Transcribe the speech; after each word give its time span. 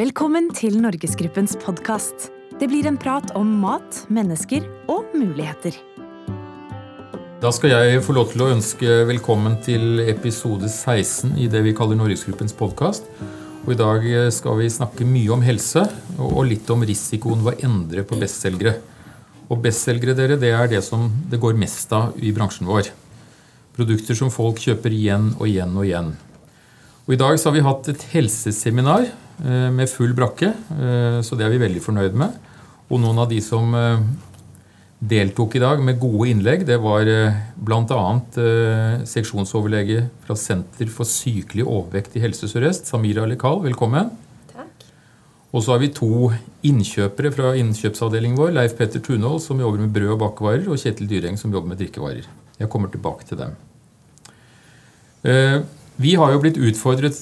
Velkommen 0.00 0.46
til 0.56 0.78
Norgesgruppens 0.80 1.58
podkast. 1.60 2.30
Det 2.56 2.70
blir 2.70 2.86
en 2.88 2.96
prat 2.96 3.34
om 3.36 3.50
mat, 3.60 3.98
mennesker 4.08 4.64
og 4.88 5.10
muligheter. 5.12 5.74
Da 7.42 7.50
skal 7.52 7.74
jeg 7.74 7.98
få 8.06 8.14
lov 8.16 8.30
til 8.30 8.46
å 8.46 8.48
ønske 8.54 8.96
velkommen 9.10 9.58
til 9.60 10.00
episode 10.06 10.70
16 10.70 11.36
i 11.44 11.50
det 11.52 11.60
vi 11.66 11.76
kaller 11.76 12.00
Norgesgruppens 12.00 12.56
podkast. 12.56 13.12
I 13.68 13.76
dag 13.76 14.08
skal 14.32 14.56
vi 14.62 14.72
snakke 14.72 15.04
mye 15.04 15.36
om 15.36 15.44
helse 15.44 15.84
og 16.16 16.46
litt 16.48 16.72
om 16.72 16.86
risikoen 16.88 17.44
ved 17.44 17.58
å 17.58 17.68
endre 17.68 18.06
på 18.08 18.16
bestselgere. 18.22 18.78
Og 19.52 19.60
bestselgere 19.68 20.16
dere, 20.16 20.40
det 20.40 20.56
er 20.56 20.76
det 20.78 20.84
som 20.86 21.10
det 21.28 21.44
går 21.44 21.60
mest 21.60 21.92
av 21.92 22.16
i 22.16 22.32
bransjen 22.32 22.72
vår. 22.72 22.88
Produkter 23.76 24.16
som 24.16 24.32
folk 24.32 24.64
kjøper 24.64 24.96
igjen 24.96 25.34
og 25.36 25.50
igjen 25.50 25.76
og 25.76 25.90
igjen. 25.90 26.14
Og 27.04 27.18
I 27.18 27.20
dag 27.20 27.36
så 27.36 27.50
har 27.50 27.58
vi 27.58 27.68
hatt 27.68 27.92
et 27.92 28.12
helseseminar 28.14 29.10
med 29.40 29.88
full 29.88 30.12
brakke, 30.16 30.52
eh, 30.52 31.20
så 31.24 31.36
det 31.38 31.46
er 31.46 31.54
vi 31.54 31.62
veldig 31.62 31.82
fornøyd 31.84 32.18
med. 32.18 32.34
Og 32.90 33.00
noen 33.00 33.22
av 33.22 33.30
de 33.30 33.38
som 33.44 33.72
eh, 33.78 34.02
deltok 35.00 35.56
i 35.56 35.62
dag 35.62 35.80
med 35.84 36.00
gode 36.02 36.28
innlegg, 36.28 36.66
det 36.68 36.76
var 36.82 37.08
bl.a. 37.56 38.02
seksjonsoverlege 39.08 40.02
fra 40.26 40.36
Senter 40.36 40.90
for 40.92 41.08
sykelig 41.08 41.64
overvekt 41.64 42.18
i 42.18 42.24
Helse 42.24 42.50
Sør-Øst, 42.50 42.90
Samira 42.90 43.24
Lekal. 43.30 43.62
Velkommen. 43.64 44.12
Takk. 44.52 44.84
Og 45.54 45.64
så 45.64 45.72
har 45.72 45.80
vi 45.80 45.92
to 45.96 46.28
innkjøpere 46.68 47.32
fra 47.32 47.54
innkjøpsavdelingen 47.62 48.36
vår, 48.38 48.52
Leif 48.58 48.76
Petter 48.76 49.00
Tunhold, 49.00 49.40
som 49.46 49.62
jobber 49.62 49.86
med 49.86 49.96
brød 49.96 50.18
og 50.18 50.22
bakevarer, 50.26 50.68
og 50.68 50.78
Kjetil 50.82 51.08
Dyreng, 51.08 51.40
som 51.40 51.54
jobber 51.54 51.72
med 51.72 51.80
drikkevarer. 51.80 52.28
Jeg 52.60 52.68
kommer 52.68 52.92
tilbake 52.92 53.24
til 53.24 53.40
dem. 53.40 53.56
Vi 56.00 56.14
har 56.16 56.30
jo 56.32 56.38
blitt 56.40 56.56
utfordret 56.56 57.18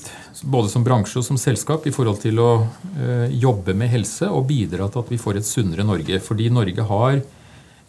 både 0.46 0.68
som 0.70 0.84
bransje 0.86 1.19
og 1.19 1.25
som 1.27 1.39
selskap 1.41 1.89
i 1.89 1.92
forhold 1.94 2.20
til 2.22 2.36
å 2.39 2.50
eh, 2.94 3.33
jobbe 3.34 3.75
med 3.75 3.91
helse 3.91 4.28
og 4.30 4.44
bidra 4.53 4.86
til 4.86 5.03
at 5.03 5.11
vi 5.11 5.19
får 5.19 5.41
et 5.41 5.48
sunnere 5.48 5.86
Norge. 5.86 6.20
Fordi 6.22 6.47
Norge 6.55 6.84
har 6.86 7.16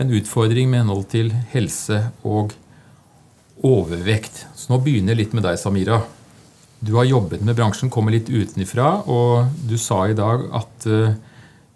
en 0.02 0.14
utfordring 0.18 0.72
med 0.72 0.82
henhold 0.82 1.06
til 1.12 1.30
helse 1.52 2.00
og 2.26 2.56
overvekt. 3.62 4.48
Så 4.58 4.74
nå 4.74 4.82
begynner 4.82 5.14
jeg 5.14 5.22
litt 5.22 5.38
med 5.38 5.46
deg, 5.46 5.60
Samira. 5.62 6.02
Du 6.82 6.96
har 6.98 7.06
jobbet 7.06 7.46
med 7.46 7.60
bransjen, 7.62 7.94
kommer 7.94 8.18
litt 8.18 8.34
utenfra, 8.34 9.04
og 9.06 9.54
du 9.70 9.78
sa 9.78 10.08
i 10.10 10.18
dag 10.18 10.50
at 10.58 10.90
eh, 10.90 11.14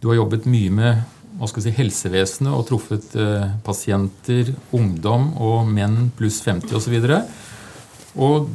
du 0.01 0.09
har 0.09 0.23
jobbet 0.23 0.49
mye 0.49 0.73
med 0.73 1.47
si, 1.53 1.69
helsevesenet 1.69 2.49
og 2.49 2.65
truffet 2.73 3.13
eh, 3.13 3.49
pasienter, 3.61 4.55
ungdom 4.73 5.35
og 5.37 5.69
menn 5.69 6.07
pluss 6.17 6.41
50 6.49 6.81
osv. 6.81 7.01
Og, 7.13 7.33
og 8.17 8.53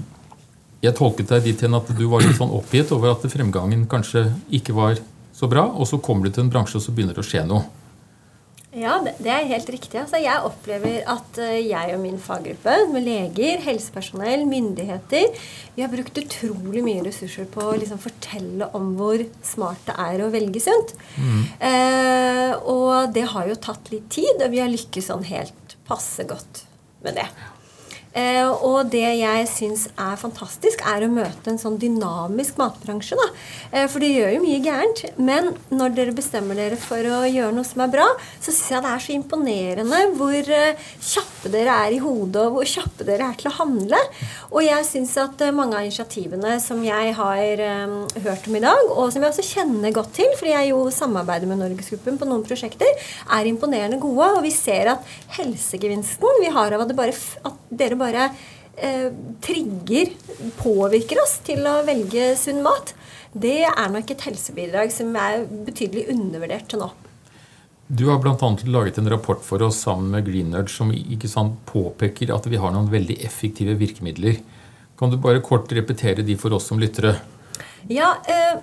jeg 0.85 0.95
tolket 0.99 1.33
deg 1.33 1.49
dit 1.49 1.65
hen 1.65 1.75
at 1.79 1.89
du 1.99 2.05
var 2.11 2.23
litt 2.23 2.39
sånn 2.39 2.55
oppgitt 2.55 2.93
over 2.95 3.17
at 3.17 3.27
fremgangen 3.33 3.87
kanskje 3.91 4.29
ikke 4.55 4.77
var 4.77 5.01
så 5.35 5.49
bra, 5.51 5.67
og 5.71 5.87
så 5.91 5.99
kommer 6.03 6.27
du 6.27 6.35
til 6.35 6.47
en 6.47 6.53
bransje, 6.53 6.79
og 6.79 6.85
så 6.85 6.95
begynner 6.95 7.19
det 7.19 7.25
å 7.25 7.29
skje 7.29 7.45
noe. 7.47 7.67
Ja, 8.79 8.99
det 9.01 9.31
er 9.33 9.47
helt 9.49 9.71
riktig. 9.73 9.97
Altså, 9.97 10.19
jeg 10.21 10.45
opplever 10.45 10.99
at 11.09 11.39
eh, 11.41 11.63
jeg 11.71 11.95
og 11.95 12.03
min 12.03 12.19
faggruppe, 12.21 12.75
med 12.93 13.07
leger, 13.07 13.63
helsepersonell, 13.65 14.45
myndigheter, 14.47 15.33
vi 15.75 15.85
har 15.85 15.91
brukt 15.93 16.21
utrolig 16.21 16.83
mye 16.85 17.07
ressurser 17.07 17.49
på 17.51 17.65
å 17.65 17.77
liksom 17.81 18.01
fortelle 18.03 18.69
om 18.77 18.93
hvor 18.99 19.25
smart 19.47 19.89
det 19.89 19.97
er 20.05 20.23
å 20.23 20.31
velge 20.35 20.63
sunt. 20.63 20.95
Mm. 21.17 21.43
Eh, 21.71 22.53
og 22.69 23.15
det 23.17 23.25
har 23.33 23.49
jo 23.49 23.57
tatt 23.57 23.89
litt 23.95 24.11
tid, 24.13 24.37
og 24.37 24.53
vi 24.53 24.61
har 24.63 24.71
lykkes 24.71 25.11
sånn 25.11 25.25
helt 25.31 25.79
passe 25.89 26.29
godt 26.29 26.67
med 27.07 27.17
det. 27.23 27.29
Eh, 28.19 28.49
og 28.65 28.89
det 28.93 29.05
jeg 29.21 29.47
syns 29.51 29.87
er 29.95 30.19
fantastisk, 30.19 30.83
er 30.87 31.05
å 31.05 31.11
møte 31.13 31.53
en 31.53 31.61
sånn 31.61 31.79
dynamisk 31.81 32.59
matbransje. 32.59 33.19
da. 33.19 33.29
Eh, 33.73 33.87
for 33.87 34.03
det 34.03 34.11
gjør 34.15 34.35
jo 34.35 34.45
mye 34.45 34.63
gærent. 34.65 35.05
Men 35.17 35.53
når 35.71 35.95
dere 35.95 36.17
bestemmer 36.17 36.59
dere 36.59 36.79
for 36.81 36.99
å 36.99 37.23
gjøre 37.29 37.55
noe 37.55 37.69
som 37.69 37.85
er 37.85 37.93
bra, 37.93 38.09
så 38.41 38.51
syns 38.51 38.73
jeg 38.73 38.85
det 38.85 38.93
er 38.95 39.05
så 39.05 39.15
imponerende 39.15 40.01
hvor 40.19 40.53
eh, 40.59 40.89
kjappe 40.99 41.53
dere 41.53 41.77
er 41.87 41.97
i 41.97 42.03
hodet, 42.03 42.47
og 42.47 42.59
hvor 42.59 42.69
kjappe 42.69 43.07
dere 43.07 43.31
er 43.31 43.39
til 43.39 43.51
å 43.53 43.57
handle. 43.61 44.01
Og 44.51 44.65
jeg 44.65 44.89
syns 44.89 45.15
at 45.21 45.45
mange 45.55 45.77
av 45.77 45.87
initiativene 45.87 46.57
som 46.63 46.81
jeg 46.85 47.13
har 47.19 47.63
um, 47.85 47.97
hørt 48.25 48.47
om 48.49 48.57
i 48.57 48.63
dag, 48.65 48.91
og 48.95 49.13
som 49.13 49.23
jeg 49.23 49.33
også 49.33 49.47
kjenner 49.47 49.95
godt 49.95 50.15
til, 50.19 50.31
fordi 50.39 50.55
jeg 50.55 50.71
jo 50.73 50.81
samarbeider 50.95 51.51
med 51.51 51.61
Norgesgruppen 51.63 52.19
på 52.19 52.29
noen 52.29 52.45
prosjekter, 52.47 52.89
er 53.37 53.51
imponerende 53.51 54.01
gode. 54.03 54.31
Og 54.39 54.43
vi 54.47 54.53
ser 54.55 54.95
at 54.95 55.17
helsegevinsten 55.37 56.43
vi 56.43 56.51
har 56.55 56.75
av 56.75 56.85
at, 56.85 56.95
bare, 56.97 57.15
at 57.49 57.59
dere 57.69 57.99
bare 57.99 58.08
bare 58.09 58.31
eh, 58.77 59.11
trigger, 59.45 60.15
påvirker 60.59 61.23
oss 61.23 61.39
til 61.47 61.67
å 61.69 61.81
velge 61.87 62.33
sunn 62.41 62.65
mat, 62.65 62.95
det 63.33 63.61
er 63.69 63.93
nok 63.93 64.11
et 64.11 64.25
helsebidrag 64.25 64.93
som 64.95 65.13
er 65.21 65.45
betydelig 65.67 66.09
undervurdert 66.15 66.71
til 66.73 66.83
nå. 66.85 66.91
Du 67.89 68.05
har 68.11 68.19
bl.a. 68.21 68.37
laget 68.69 68.99
en 69.01 69.09
rapport 69.09 69.41
for 69.41 69.63
oss 69.65 69.79
sammen 69.81 70.11
med 70.13 70.27
Greenerd 70.27 70.69
som 70.69 70.91
sant, 71.25 71.57
påpeker 71.71 72.35
at 72.35 72.47
vi 72.47 72.61
har 72.61 72.75
noen 72.75 72.91
veldig 72.93 73.17
effektive 73.25 73.79
virkemidler. 73.81 74.43
Kan 74.99 75.13
du 75.13 75.17
bare 75.17 75.41
kort 75.41 75.73
repetere 75.73 76.25
de 76.27 76.37
for 76.37 76.53
oss 76.53 76.69
som 76.69 76.81
lyttere? 76.81 77.15
Ja, 77.89 78.17
eh, 78.29 78.59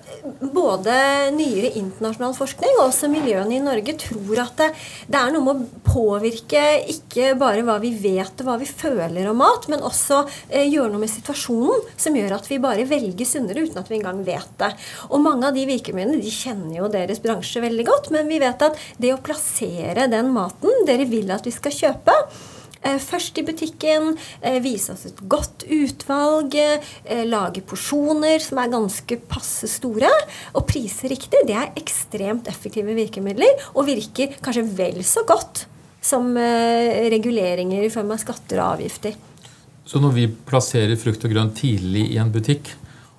Både 0.53 0.93
nyere 1.33 1.71
internasjonal 1.79 2.35
forskning 2.37 2.75
og 2.77 2.89
også 2.89 3.09
miljøene 3.09 3.55
i 3.57 3.63
Norge 3.63 3.95
tror 3.99 4.41
at 4.43 4.59
det, 4.59 4.67
det, 5.07 5.19
er 5.19 5.33
noe 5.33 5.45
med 5.45 5.63
å 5.63 5.83
påvirke 5.87 6.63
ikke 6.91 7.33
bare 7.39 7.63
hva 7.65 7.77
vi 7.81 7.93
vet 7.97 8.43
og 8.43 8.49
hva 8.49 8.57
vi 8.61 8.69
føler 8.69 9.29
om 9.31 9.39
mat, 9.41 9.65
men 9.71 9.83
også 9.85 10.21
eh, 10.49 10.67
gjøre 10.67 10.91
noe 10.93 11.03
med 11.05 11.13
situasjonen 11.13 11.85
som 11.97 12.17
gjør 12.17 12.37
at 12.37 12.49
vi 12.51 12.61
bare 12.61 12.87
velger 12.89 13.29
sunnere 13.29 13.65
uten 13.65 13.81
at 13.81 13.91
vi 13.91 13.99
engang 13.99 14.21
vet 14.27 14.51
det. 14.61 14.73
Og 15.09 15.23
mange 15.23 15.49
av 15.49 15.57
de 15.57 15.65
virkemidlene 15.69 16.21
de 16.21 16.33
kjenner 16.33 16.79
jo 16.81 16.91
deres 16.91 17.23
bransje 17.23 17.63
veldig 17.63 17.87
godt, 17.87 18.11
men 18.15 18.29
vi 18.29 18.41
vet 18.43 18.67
at 18.67 18.77
det 19.01 19.15
å 19.15 19.21
plassere 19.23 20.09
den 20.11 20.33
maten 20.35 20.85
dere 20.87 21.07
vil 21.09 21.33
at 21.33 21.47
vi 21.47 21.55
skal 21.55 21.73
kjøpe, 21.73 22.19
først 23.01 23.37
i 23.41 23.45
butikken, 23.47 24.13
eh, 24.41 24.59
vise 24.63 24.93
oss 24.93 25.05
et 25.09 25.21
godt 25.27 25.65
utvalg, 25.71 26.55
eh, 26.55 27.23
lage 27.25 27.63
porsjoner 27.65 28.39
som 28.43 28.59
er 28.61 28.73
ganske 28.73 29.19
passe 29.27 29.67
store, 29.67 30.11
og 30.53 30.67
prise 30.67 31.09
riktig. 31.09 31.45
Det 31.47 31.55
er 31.55 31.73
ekstremt 31.75 32.47
effektive 32.47 32.95
virkemidler 32.95 33.67
og 33.75 33.87
virker 33.87 34.37
kanskje 34.41 34.67
vel 34.77 35.01
så 35.03 35.25
godt 35.25 35.65
som 36.05 36.35
reguleringer 36.37 37.81
i 37.81 37.89
form 37.89 38.11
av 38.13 38.19
skatter 38.21 38.59
og 38.61 38.77
avgifter. 38.77 39.15
Så 39.85 39.97
når 40.01 40.11
vi 40.13 40.27
plasserer 40.27 40.97
frukt 41.01 41.23
og 41.25 41.33
grønt 41.33 41.55
tidlig 41.57 42.11
i 42.13 42.19
en 42.21 42.29
butikk 42.33 42.69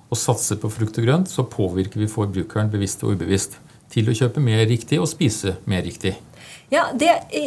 og 0.07 0.19
satser 0.19 0.59
på 0.59 0.71
frukt 0.71 0.99
og 0.99 1.07
grønt, 1.07 1.31
så 1.31 1.43
påvirker 1.43 1.99
vi 1.99 2.07
forbrukeren 2.11 2.71
bevisst 2.71 3.03
og 3.03 3.17
ubevisst 3.17 3.57
til 3.91 4.07
å 4.07 4.15
kjøpe 4.15 4.43
mer 4.43 4.65
riktig 4.67 4.99
og 4.99 5.09
spise 5.11 5.57
mer 5.67 5.83
riktig. 5.87 6.15
Ja, 6.69 6.89
det, 6.93 7.11
i, 7.31 7.43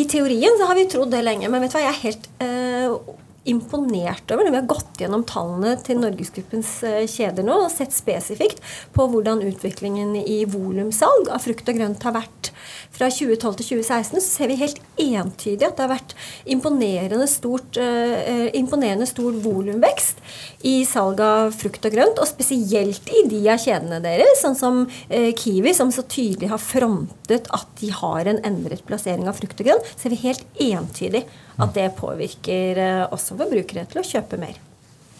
i, 0.00 0.04
teorien 0.06 0.54
så 0.58 0.68
har 0.68 0.78
vi 0.78 0.86
trodd 0.90 1.10
det 1.10 1.24
lenge, 1.26 1.48
men 1.50 1.64
vet 1.64 1.72
du 1.72 1.78
hva, 1.78 1.88
jeg 1.88 1.94
er 1.96 2.04
helt 2.04 2.28
uh, 2.38 3.16
imponert 3.48 4.28
over 4.34 4.44
når 4.44 4.52
vi 4.52 4.58
har 4.58 4.68
gått 4.68 5.00
gjennom 5.00 5.22
tallene 5.28 5.72
til 5.84 6.00
Norgesgruppens 6.02 6.72
uh, 6.84 7.04
kjeder 7.08 7.46
nå 7.46 7.56
og 7.64 7.72
sett 7.72 7.94
spesifikt 7.96 8.60
på 8.92 9.06
hvordan 9.08 9.40
utviklingen 9.48 10.12
i 10.20 10.42
volumsalg 10.50 11.30
av 11.32 11.40
frukt 11.44 11.68
og 11.70 11.80
grønt 11.80 12.04
har 12.04 12.16
vært. 12.18 12.52
Fra 12.92 13.08
2012 13.08 13.56
til 13.60 13.68
2016, 13.80 14.20
så 14.20 14.26
ser 14.26 14.50
vi 14.50 14.58
helt 14.60 14.80
entydig 15.00 15.64
at 15.64 15.78
det 15.78 15.86
har 15.86 15.92
vært 15.94 16.14
imponerende, 16.52 17.28
stort, 17.30 17.80
uh, 17.80 18.48
imponerende 18.56 19.08
stor 19.08 19.40
volumvekst 19.40 20.20
i 20.68 20.80
salg 20.88 21.22
av 21.24 21.54
frukt 21.56 21.86
og 21.88 21.96
grønt, 21.96 22.20
og 22.20 22.28
spesielt 22.28 23.08
i 23.08 23.24
de 23.30 23.40
av 23.48 23.62
kjedene 23.62 24.02
deres, 24.04 24.44
sånn 24.44 24.58
som 24.58 24.82
uh, 24.84 25.30
Kiwi, 25.32 25.72
som 25.76 25.92
så 25.94 26.04
tydelig 26.04 26.52
har 26.52 26.60
frontet 26.60 27.48
at 27.56 27.72
de 27.80 27.88
har 27.94 28.28
en 28.28 28.44
endret 28.44 28.84
plassering 28.84 29.30
av 29.30 29.40
frukt 29.40 29.62
og 29.62 29.70
grønt, 29.70 29.94
ser 29.96 30.12
vi 30.12 30.24
helt 30.26 30.44
entydig 30.60 31.24
at 31.66 31.76
det 31.76 31.86
påvirker 31.98 32.80
uh, 32.80 33.06
også 33.14 33.38
forbrukere 33.38 33.86
til 33.90 34.02
å 34.02 34.06
kjøpe 34.06 34.40
mer. 34.40 34.58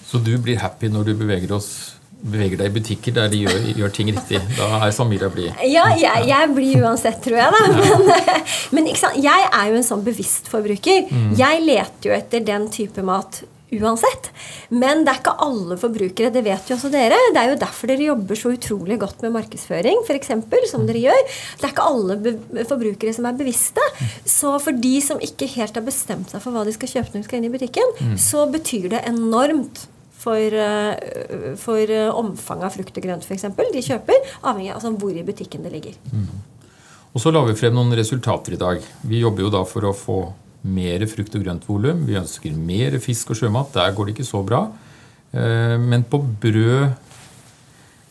Så 0.06 0.18
du 0.18 0.34
blir 0.42 0.58
happy 0.62 0.90
når 0.90 1.10
du 1.10 1.16
beveger 1.20 1.52
oss 1.54 1.70
beveger 2.20 2.60
deg 2.60 2.68
i 2.68 2.74
butikker 2.74 3.14
der 3.16 3.30
de 3.32 3.38
gjør, 3.44 3.62
gjør 3.80 3.92
ting 3.96 4.10
riktig. 4.12 4.40
Da 4.58 4.66
er 4.84 4.90
Samira 4.92 5.30
blid. 5.32 5.54
Ja, 5.70 5.86
jeg, 5.96 6.26
jeg, 6.28 6.50
blir 6.56 6.84
uansett, 6.84 7.20
tror 7.24 7.38
jeg. 7.40 7.54
da. 7.54 7.62
Men, 8.76 8.84
men 8.84 8.90
jeg 8.90 9.46
er 9.46 9.70
jo 9.70 9.78
en 9.78 9.86
sånn 9.86 10.04
bevisst 10.04 10.50
forbruker. 10.52 11.08
Mm. 11.08 11.30
Jeg 11.38 11.64
leter 11.64 12.10
jo 12.10 12.16
etter 12.16 12.44
den 12.44 12.68
type 12.72 13.04
mat 13.06 13.40
uansett. 13.78 14.30
Men 14.70 15.04
det 15.04 15.12
er 15.12 15.20
ikke 15.20 15.36
alle 15.46 15.78
forbrukere. 15.80 16.32
Det 16.34 16.42
vet 16.46 16.70
jo 16.70 16.76
også 16.76 16.90
dere. 16.92 17.18
Det 17.34 17.42
er 17.42 17.52
jo 17.52 17.60
derfor 17.60 17.90
dere 17.90 18.08
jobber 18.08 18.38
så 18.38 18.54
utrolig 18.54 18.98
godt 19.02 19.22
med 19.24 19.34
markedsføring, 19.36 20.02
for 20.08 20.18
eksempel, 20.18 20.66
som 20.70 20.86
dere 20.88 21.04
gjør. 21.04 21.22
Det 21.60 21.68
er 21.68 21.74
ikke 21.74 21.88
alle 21.90 22.64
forbrukere 22.70 23.14
som 23.16 23.28
er 23.30 23.38
bevisste. 23.38 23.86
Så 24.24 24.56
for 24.62 24.76
de 24.76 24.96
som 25.04 25.22
ikke 25.22 25.48
helt 25.54 25.78
har 25.78 25.86
bestemt 25.86 26.32
seg 26.32 26.42
for 26.42 26.54
hva 26.54 26.66
de 26.66 26.74
skal 26.76 26.94
kjøpe 26.96 27.14
når 27.14 27.22
de 27.22 27.30
skal 27.30 27.40
inn 27.40 27.48
i 27.50 27.54
butikken, 27.54 27.96
mm. 28.00 28.18
så 28.20 28.46
betyr 28.50 28.90
det 28.94 29.06
enormt 29.10 29.86
for, 30.20 30.36
eh, 30.36 31.56
for 31.56 31.90
eh, 31.90 32.08
omfanget 32.12 32.68
av 32.68 32.76
frukt 32.76 32.98
og 32.98 33.06
grønt 33.06 33.24
f.eks. 33.24 33.46
de 33.56 33.84
kjøper, 33.84 34.30
avhengig 34.42 34.74
av 34.74 34.80
altså 34.80 34.92
hvor 35.00 35.16
i 35.16 35.24
butikken 35.24 35.64
det 35.64 35.72
ligger. 35.72 35.96
Mm. 36.12 36.28
Og 37.10 37.22
Så 37.22 37.32
la 37.34 37.42
vi 37.46 37.56
frem 37.58 37.74
noen 37.74 37.96
resultater 37.98 38.54
i 38.54 38.60
dag. 38.60 38.84
Vi 39.02 39.22
jobber 39.24 39.46
jo 39.46 39.50
da 39.50 39.64
for 39.66 39.88
å 39.88 39.96
få 39.96 40.18
mer 40.62 41.04
frukt 41.08 41.36
og 41.36 41.44
grønt-volum. 41.44 42.04
Vi 42.08 42.18
ønsker 42.20 42.56
mer 42.56 42.98
fisk 43.02 43.32
og 43.32 43.40
sjømat. 43.40 43.72
Der 43.76 43.94
går 43.96 44.08
det 44.08 44.16
ikke 44.16 44.28
så 44.28 44.42
bra. 44.46 44.66
Eh, 45.32 45.78
men 45.78 46.04
på 46.04 46.22
brød, 46.42 46.90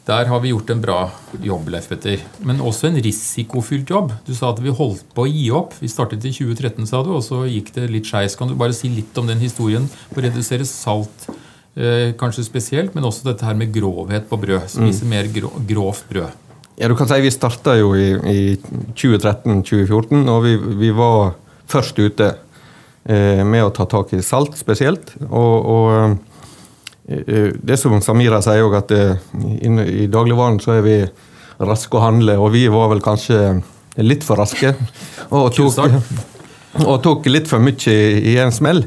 Der 0.09 0.25
har 0.25 0.39
vi 0.41 0.49
gjort 0.49 0.69
en 0.73 0.81
bra 0.81 1.11
jobb, 1.37 1.67
Leif 1.69 1.87
Petter. 1.87 2.17
Men 2.41 2.63
også 2.65 2.87
en 2.87 2.95
risikofylt 2.97 3.91
jobb. 3.91 4.11
Du 4.25 4.33
sa 4.33 4.49
at 4.49 4.59
vi 4.59 4.73
holdt 4.73 5.03
på 5.13 5.27
å 5.27 5.29
gi 5.29 5.51
opp. 5.53 5.75
Vi 5.77 5.87
startet 5.87 6.25
i 6.25 6.31
2013, 6.33 6.87
sa 6.89 7.03
du, 7.03 7.11
og 7.13 7.21
så 7.21 7.43
gikk 7.45 7.69
det 7.75 7.91
litt 7.93 8.09
skeis. 8.09 8.33
Kan 8.35 8.49
du 8.49 8.55
bare 8.57 8.73
si 8.73 8.89
litt 8.89 9.13
om 9.21 9.27
den 9.29 9.37
historien 9.37 9.85
å 9.85 10.17
redusere 10.17 10.65
salt, 10.65 11.29
eh, 11.77 12.17
kanskje 12.17 12.47
spesielt, 12.47 12.95
men 12.95 13.05
også 13.05 13.27
dette 13.29 13.45
her 13.45 13.53
med 13.53 13.69
grovhet 13.71 14.25
på 14.25 14.39
brød? 14.41 14.65
Spise 14.65 15.05
mm. 15.05 15.09
mer 15.13 15.29
grov, 15.29 15.61
grovt 15.69 16.09
brød. 16.09 16.49
Ja, 16.79 16.87
du 16.87 16.95
kan 16.95 17.09
si 17.11 17.19
Vi 17.19 17.29
starta 17.29 17.75
jo 17.75 17.91
i, 17.93 18.13
i 18.15 18.41
2013-2014, 18.95 20.29
og 20.31 20.43
vi, 20.45 20.55
vi, 20.79 20.91
var 20.95 21.35
først 21.69 21.99
ute 21.99 22.33
eh, 23.05 23.45
med 23.45 23.65
å 23.65 23.73
ta 23.75 23.85
tak 23.89 24.13
i 24.17 24.23
salt 24.25 24.57
spesielt. 24.59 25.15
og, 25.29 25.69
og 25.69 26.17
Eh, 27.09 27.51
det 27.53 27.77
som 27.81 27.97
Samira 28.05 28.41
sier 28.45 28.65
òg, 28.67 28.75
at 28.83 28.93
eh, 28.93 29.17
i 29.89 30.07
dagligvaren 30.11 30.59
så 30.61 30.77
er 30.77 30.85
vi 30.85 30.97
raske 31.59 31.97
å 31.97 32.03
handle, 32.03 32.37
og 32.37 32.53
vi 32.53 32.67
var 32.71 32.91
vel 32.93 33.01
kanskje 33.03 33.59
litt 34.05 34.25
for 34.25 34.39
raske. 34.39 34.75
Og 35.33 35.49
tok, 35.55 35.79
og 36.85 36.99
tok 37.05 37.29
litt 37.31 37.49
for 37.49 37.63
mye 37.63 37.95
i 38.21 38.37
en 38.41 38.53
smell. 38.53 38.83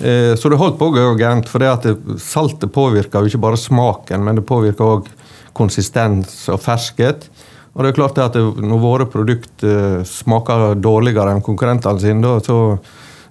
Eh, 0.00 0.34
så 0.36 0.50
det 0.50 0.60
holdt 0.60 0.76
på 0.80 0.90
å 0.90 0.94
gå 0.94 1.06
gærent. 1.20 1.48
For 1.50 1.64
det 1.64 1.72
at 1.72 1.88
saltet 2.22 2.74
påvirker 2.74 3.24
jo 3.24 3.32
ikke 3.32 3.44
bare 3.46 3.60
smaken, 3.60 4.26
men 4.26 4.40
det 4.40 4.48
påvirker 4.48 4.98
òg 4.98 5.08
konsistens 5.56 6.42
og 6.52 6.60
ferskhet. 6.60 7.30
Og 7.74 7.82
det 7.82 7.90
er 7.90 7.96
klart 7.96 8.18
at 8.22 8.36
når 8.38 8.82
våre 8.82 9.06
produkter 9.10 10.04
smaker 10.06 10.76
dårligere 10.78 11.34
enn 11.34 11.42
konkurrentene 11.42 12.02
sine, 12.02 12.36
så, 12.46 12.58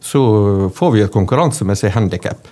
så 0.04 0.24
får 0.75 0.92
vi 0.95 1.04
et 1.06 1.13
konkurransemessig 1.13 1.94
handikap. 1.95 2.50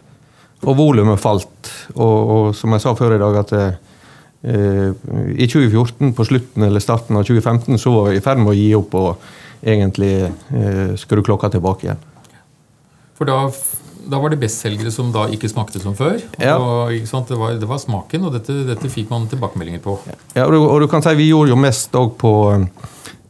Og 0.64 0.78
volumet 0.78 1.20
falt. 1.20 1.72
Og, 1.98 2.18
og, 2.36 2.46
som 2.56 2.72
jeg 2.72 2.84
sa 2.84 2.96
før 2.96 3.18
i 3.18 3.20
dag, 3.20 3.40
at 3.42 3.54
eh, 3.58 4.94
i 5.36 5.50
2014, 5.52 6.14
på 6.16 6.28
slutten 6.30 6.68
eller 6.70 6.84
starten 6.84 7.20
av 7.20 7.28
2015, 7.28 7.82
så 7.82 7.94
var 7.98 8.10
vi 8.10 8.22
i 8.22 8.24
ferd 8.24 8.40
med 8.40 8.54
å 8.54 8.58
gi 8.58 8.70
opp 8.78 8.96
og 9.02 9.28
egentlig 9.62 10.14
eh, 10.30 10.96
skru 11.02 11.20
klokka 11.26 11.52
tilbake 11.52 11.90
igjen. 11.90 12.08
For 13.20 13.28
da, 13.28 13.44
da 14.09 14.19
var 14.21 14.33
det 14.33 14.39
bestselgere 14.42 14.92
som 14.94 15.12
da 15.13 15.27
ikke 15.33 15.50
smakte 15.51 15.81
som 15.83 15.95
før? 15.98 16.19
Ja. 16.42 16.57
Og, 16.57 16.92
det, 16.94 17.38
var, 17.38 17.57
det, 17.59 17.69
var, 17.69 17.81
smaken, 17.81 18.27
og 18.27 18.36
dette, 18.36 18.56
dette, 18.68 18.92
fikk 18.92 19.12
man 19.12 19.27
tilbakemeldinger 19.31 19.83
på? 19.83 19.98
Ja, 20.36 20.45
og 20.45 20.56
du, 20.56 20.59
og 20.63 20.81
du 20.83 20.88
kan 20.92 21.03
si 21.06 21.13
vi 21.19 21.31
gjorde 21.31 21.53
jo 21.53 21.59
mest 21.59 21.95
òg 21.98 22.15
på, 22.21 22.33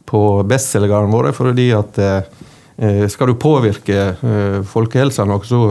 på 0.08 0.22
bestselgerne 0.48 1.12
våre, 1.12 1.34
fordi 1.36 1.70
at 1.76 2.00
eh, 2.02 3.04
skal 3.12 3.32
du 3.32 3.40
påvirke 3.40 3.98
eh, 4.14 4.62
folkehelsa 4.68 5.28
noe, 5.28 5.44
så 5.46 5.64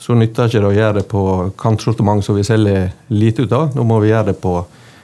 så 0.00 0.16
nytter 0.16 0.48
ikke 0.48 0.60
det 0.62 0.68
å 0.68 0.76
gjøre 0.76 0.96
det 0.96 1.08
på 1.10 1.22
kantsortiment 1.60 2.24
som 2.24 2.38
vi 2.38 2.44
selger 2.46 2.88
lite 3.12 3.44
ut 3.44 3.52
av. 3.52 3.74
Nå 3.76 3.84
må 3.84 3.98
vi 4.00 4.08
gjøre 4.08 4.30
det 4.30 4.38
på 4.40 4.54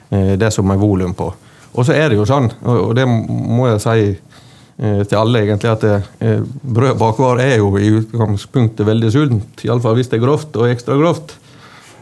eh, 0.08 0.32
det 0.40 0.48
som 0.54 0.70
er 0.72 0.80
volum 0.80 1.12
på. 1.16 1.28
Og 1.76 1.84
så 1.84 1.92
er 1.92 2.08
det 2.08 2.16
jo 2.16 2.24
sånn, 2.28 2.48
og 2.64 2.94
det 2.96 3.04
må 3.04 3.66
jeg 3.68 3.82
si 3.84 4.06
eh, 4.06 4.35
til 4.76 5.16
alle, 5.16 5.40
egentlig, 5.40 5.70
at 5.72 5.84
eh, 6.20 6.42
brød 6.62 6.98
bakvar 7.00 7.40
er 7.40 7.56
jo 7.56 7.70
i 7.80 7.88
utgangspunktet 8.00 8.86
veldig 8.86 9.12
sunt. 9.14 9.64
Iallfall 9.64 9.96
hvis 9.96 10.10
det 10.12 10.18
er 10.18 10.26
grovt 10.26 10.56
og 10.56 10.68
ekstra 10.68 10.98
grovt. 11.00 11.36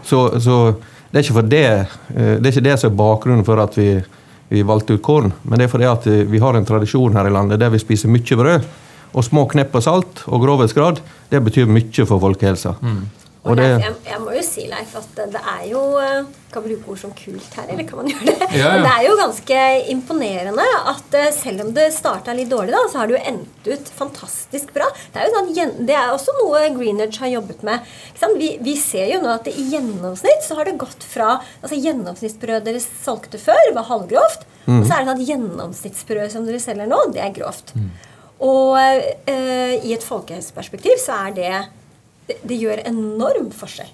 Så, 0.04 0.26
så 0.42 0.58
det, 0.74 1.16
er 1.16 1.22
ikke 1.22 1.38
for 1.38 1.48
det, 1.48 1.66
det 2.10 2.42
er 2.42 2.50
ikke 2.50 2.66
det 2.66 2.78
som 2.80 2.90
er 2.90 2.98
bakgrunnen 2.98 3.46
for 3.46 3.62
at 3.62 3.78
vi, 3.78 3.88
vi 4.50 4.64
valgte 4.66 4.98
ut 4.98 5.04
korn, 5.06 5.30
men 5.46 5.60
det 5.60 5.68
er 5.68 5.72
fordi 5.72 5.86
at 5.88 6.08
vi 6.28 6.42
har 6.42 6.58
en 6.58 6.66
tradisjon 6.68 7.16
her 7.16 7.30
i 7.30 7.32
landet 7.32 7.62
der 7.62 7.72
vi 7.72 7.80
spiser 7.80 8.12
mye 8.12 8.40
brød. 8.40 8.66
Og 9.14 9.22
små 9.22 9.46
knepp 9.46 9.76
og 9.78 9.84
salt 9.86 10.24
og 10.26 10.42
grovhetsgrad, 10.42 10.98
det 11.30 11.40
betyr 11.46 11.70
mye 11.70 12.06
for 12.08 12.18
folkehelsa. 12.18 12.74
Mm. 12.82 13.04
Og 13.44 13.58
det, 13.58 13.66
jeg, 13.76 13.92
jeg, 14.08 14.18
må 14.24 14.32
jo 14.32 14.42
si, 14.44 14.62
Leif, 14.70 14.94
at 14.96 15.18
det 15.34 15.40
er 15.40 15.64
jo 15.68 15.80
eh, 16.00 16.28
Kan 16.52 16.64
bruke 16.64 16.94
ord 16.94 17.00
som 17.02 17.10
kult 17.16 17.56
her, 17.58 17.66
eller 17.74 17.84
kan 17.84 18.00
man 18.00 18.08
gjøre 18.12 18.36
det? 18.40 18.48
Ja, 18.56 18.70
ja. 18.72 18.78
Det 18.80 18.92
er 18.92 19.04
jo 19.04 19.18
ganske 19.18 19.58
imponerende 19.92 20.64
at 20.94 21.16
eh, 21.20 21.28
selv 21.36 21.66
om 21.66 21.74
det 21.76 21.90
starta 21.92 22.32
litt 22.36 22.48
dårlig, 22.52 22.72
da, 22.72 22.80
så 22.88 23.02
har 23.02 23.10
det 23.10 23.18
jo 23.18 23.22
endt 23.34 23.68
ut 23.68 23.92
fantastisk 23.98 24.72
bra. 24.76 24.88
Det 25.12 25.20
er 25.20 25.28
jo 25.28 25.34
sånn, 25.36 25.84
det 25.90 25.98
er 25.98 26.14
også 26.14 26.36
noe 26.40 26.62
Greenedge 26.78 27.20
har 27.20 27.34
jobbet 27.34 27.66
med. 27.68 27.92
Vi, 28.40 28.54
vi, 28.64 28.78
ser 28.80 29.12
jo 29.12 29.20
nå 29.20 29.34
at 29.34 29.44
det, 29.44 29.54
i 29.60 29.68
gjennomsnitt 29.74 30.46
så 30.46 30.56
har 30.56 30.70
det 30.70 30.78
gått 30.80 31.04
fra 31.04 31.36
altså 31.60 31.76
Gjennomsnittsbrød 31.76 32.64
dere 32.64 32.80
solgte 32.80 33.40
før, 33.42 33.60
var 33.76 33.90
halvgrovt. 33.90 34.48
Mm. 34.64 34.80
Og 34.80 34.88
så 34.88 34.94
er 34.94 35.04
det 35.04 35.10
sånn 35.10 35.14
at 35.18 35.28
gjennomsnittsbrød 35.28 36.32
som 36.32 36.48
dere 36.48 36.62
selger 36.62 36.88
nå, 36.88 37.04
det 37.12 37.20
er 37.20 37.36
grovt. 37.36 37.76
Mm. 37.76 37.92
Og 38.44 38.76
eh, 38.80 39.76
i 39.84 39.92
et 39.94 40.04
folkehelseperspektiv 40.04 40.96
så 41.02 41.26
er 41.28 41.36
det, 41.36 41.56
det 42.28 42.40
Det 42.42 42.56
gjør 42.56 42.82
enorm 42.88 43.52
forskjell. 43.52 43.92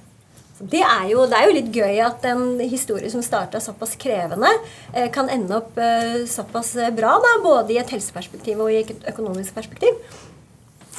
Det 0.60 0.82
er, 0.84 1.06
jo, 1.08 1.22
det 1.24 1.38
er, 1.38 1.46
jo, 1.48 1.52
litt 1.56 1.70
gøy 1.72 2.00
at 2.04 2.24
en 2.28 2.58
historie 2.60 3.08
som 3.08 3.22
starta 3.24 3.62
såpass 3.64 3.94
krevende, 3.96 4.50
eh, 4.92 5.08
kan 5.12 5.30
ende 5.32 5.56
opp 5.56 5.78
eh, 5.80 6.26
såpass 6.28 6.74
bra, 6.92 7.14
da, 7.16 7.30
både 7.40 7.72
i 7.72 7.78
et 7.80 7.94
helseperspektiv 7.94 8.60
og 8.60 8.68
i 8.68 8.82
et 8.82 9.08
økonomisk 9.08 9.56
perspektiv. 9.56 9.96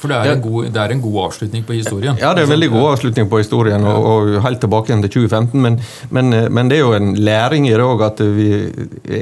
For 0.02 0.10
det 0.10 0.18
er, 0.18 0.32
en 0.34 0.42
god, 0.42 0.64
det 0.74 0.80
er 0.82 0.92
en 0.96 1.02
god 1.04 1.18
avslutning 1.28 1.62
på 1.62 1.76
historien. 1.76 2.16
Ja, 2.18 2.32
det 2.34 2.42
er 2.42 2.48
en 2.48 2.54
veldig 2.56 2.72
god 2.72 2.88
avslutning 2.96 3.28
på 3.30 3.38
historien, 3.38 3.84
og, 3.86 4.06
og 4.10 4.30
helt 4.42 4.58
tilbake 4.64 4.90
igjen 4.90 5.04
til 5.04 5.12
2015. 5.14 5.62
Men, 5.62 5.78
men, 6.10 6.34
men, 6.50 6.70
det 6.72 6.80
er 6.80 6.82
jo 6.82 6.96
en 6.96 7.12
læring 7.22 7.68
i 7.68 7.76
det 7.76 7.86
òg, 7.86 8.02
at 8.08 8.22
vi 8.34 8.48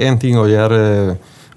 Én 0.00 0.16
ting 0.22 0.40
å 0.40 0.46
gjøre 0.48 0.80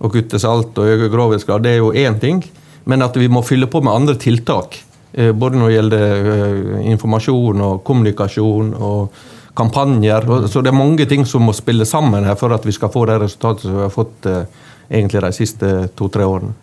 å 0.04 0.12
kutte 0.12 0.42
salt 0.44 0.76
og 0.76 0.92
øke 0.92 1.08
grovhetsgrad, 1.14 1.64
det 1.64 1.78
er 1.78 1.80
jo 1.80 1.94
én 1.96 2.20
ting. 2.20 2.44
Men 2.84 3.06
at 3.06 3.16
vi 3.16 3.30
må 3.32 3.46
fylle 3.48 3.70
på 3.72 3.80
med 3.80 3.96
andre 3.96 4.18
tiltak. 4.20 4.82
Eh, 5.14 5.32
både 5.32 5.60
når 5.60 5.70
det 5.70 5.76
gjelder 5.76 6.28
eh, 6.34 6.92
informasjon 6.94 7.62
og 7.62 7.82
kommunikasjon 7.86 8.74
og 8.74 9.24
kampanjer. 9.54 10.26
Så 10.50 10.64
det 10.66 10.72
er 10.72 10.78
mange 10.78 11.06
ting 11.10 11.26
som 11.30 11.46
må 11.46 11.54
spille 11.54 11.86
sammen 11.86 12.26
her 12.26 12.38
for 12.40 12.56
at 12.56 12.66
vi 12.66 12.74
skal 12.74 12.90
få 12.94 13.06
det 13.10 13.20
resultatet 13.22 13.68
som 13.68 13.78
vi 13.78 13.84
har 13.86 13.94
fått 13.94 14.30
eh, 14.30 14.46
egentlig 14.90 15.22
de 15.22 15.34
siste 15.38 15.74
to-tre 15.98 16.26
årene. 16.26 16.56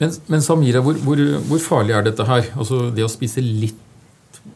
Men, 0.00 0.12
men 0.32 0.44
Samira, 0.44 0.80
hvor, 0.84 0.96
hvor, 1.04 1.20
hvor, 1.48 1.60
farlig 1.60 1.96
er 1.96 2.08
dette 2.08 2.24
her? 2.28 2.48
Altså 2.56 2.90
Det 2.92 3.04
å 3.04 3.12
spise 3.12 3.44
litt 3.44 3.82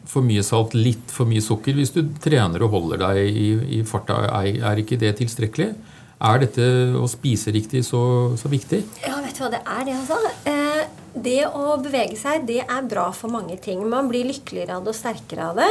for 0.09 0.25
mye 0.25 0.41
salt, 0.45 0.73
litt 0.77 1.13
for 1.13 1.29
mye 1.29 1.41
sukker. 1.45 1.77
Hvis 1.77 1.93
du 1.93 2.01
trener 2.21 2.65
og 2.65 2.73
holder 2.73 3.01
deg 3.05 3.21
i, 3.29 3.47
i 3.77 3.85
farta, 3.85 4.17
er, 4.41 4.57
er 4.71 4.81
ikke 4.81 4.99
det 5.01 5.15
tilstrekkelig? 5.21 5.71
Er 6.21 6.41
dette 6.43 6.65
å 6.97 7.07
spise 7.09 7.53
riktig 7.53 7.81
så, 7.85 8.01
så 8.37 8.49
viktig? 8.49 8.83
Ja, 9.01 9.20
hva 9.41 9.51
det 9.53 9.61
er, 9.65 9.85
det, 9.87 9.97
altså? 9.97 10.19
Eh, 10.49 11.01
det 11.11 11.43
å 11.47 11.75
bevege 11.81 12.15
seg 12.19 12.45
det 12.47 12.61
er 12.63 12.87
bra 12.87 13.09
for 13.15 13.31
mange 13.33 13.57
ting. 13.61 13.81
Man 13.89 14.07
blir 14.11 14.27
lykkeligere 14.29 14.77
av 14.77 14.85
det 14.85 14.93
og 14.93 14.97
sterkere 14.97 15.49
av 15.49 15.59
det. 15.59 15.69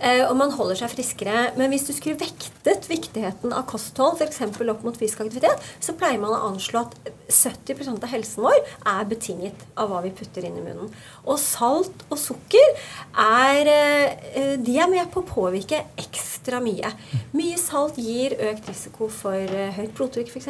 Eh, 0.00 0.22
og 0.24 0.34
man 0.38 0.52
holder 0.54 0.80
seg 0.80 0.92
friskere. 0.94 1.48
Men 1.58 1.72
hvis 1.72 1.84
du 1.88 1.92
skulle 1.96 2.20
vektet 2.20 2.88
viktigheten 2.88 3.52
av 3.52 3.66
kosthold 3.68 4.22
f.eks. 4.22 4.40
opp 4.48 4.86
mot 4.86 4.96
fysisk 4.96 5.26
aktivitet, 5.26 5.68
så 5.84 5.94
pleier 5.98 6.20
man 6.22 6.32
å 6.32 6.42
anslå 6.48 6.86
at 6.86 6.96
70% 7.28 8.00
av 8.00 8.08
helsen 8.08 8.46
vår 8.46 8.56
er 8.88 9.08
betinget 9.10 9.66
av 9.76 9.92
hva 9.92 10.00
vi 10.06 10.14
putter 10.16 10.46
inn 10.48 10.56
i 10.56 10.64
munnen. 10.64 10.88
Og 11.26 11.36
salt 11.42 12.06
og 12.08 12.16
sukker 12.20 12.72
er, 13.12 13.68
eh, 13.68 14.56
de 14.56 14.78
er 14.80 14.88
med 14.88 15.12
på 15.12 15.20
å 15.20 15.28
påvirke 15.28 15.82
ekstra 16.00 16.62
mye. 16.64 16.94
Mye 17.36 17.60
salt 17.60 18.00
gir 18.00 18.38
økt 18.40 18.72
risiko 18.72 19.10
for 19.12 19.58
høyt 19.76 19.92
blodtrykk 19.98 20.32
f.eks. 20.32 20.48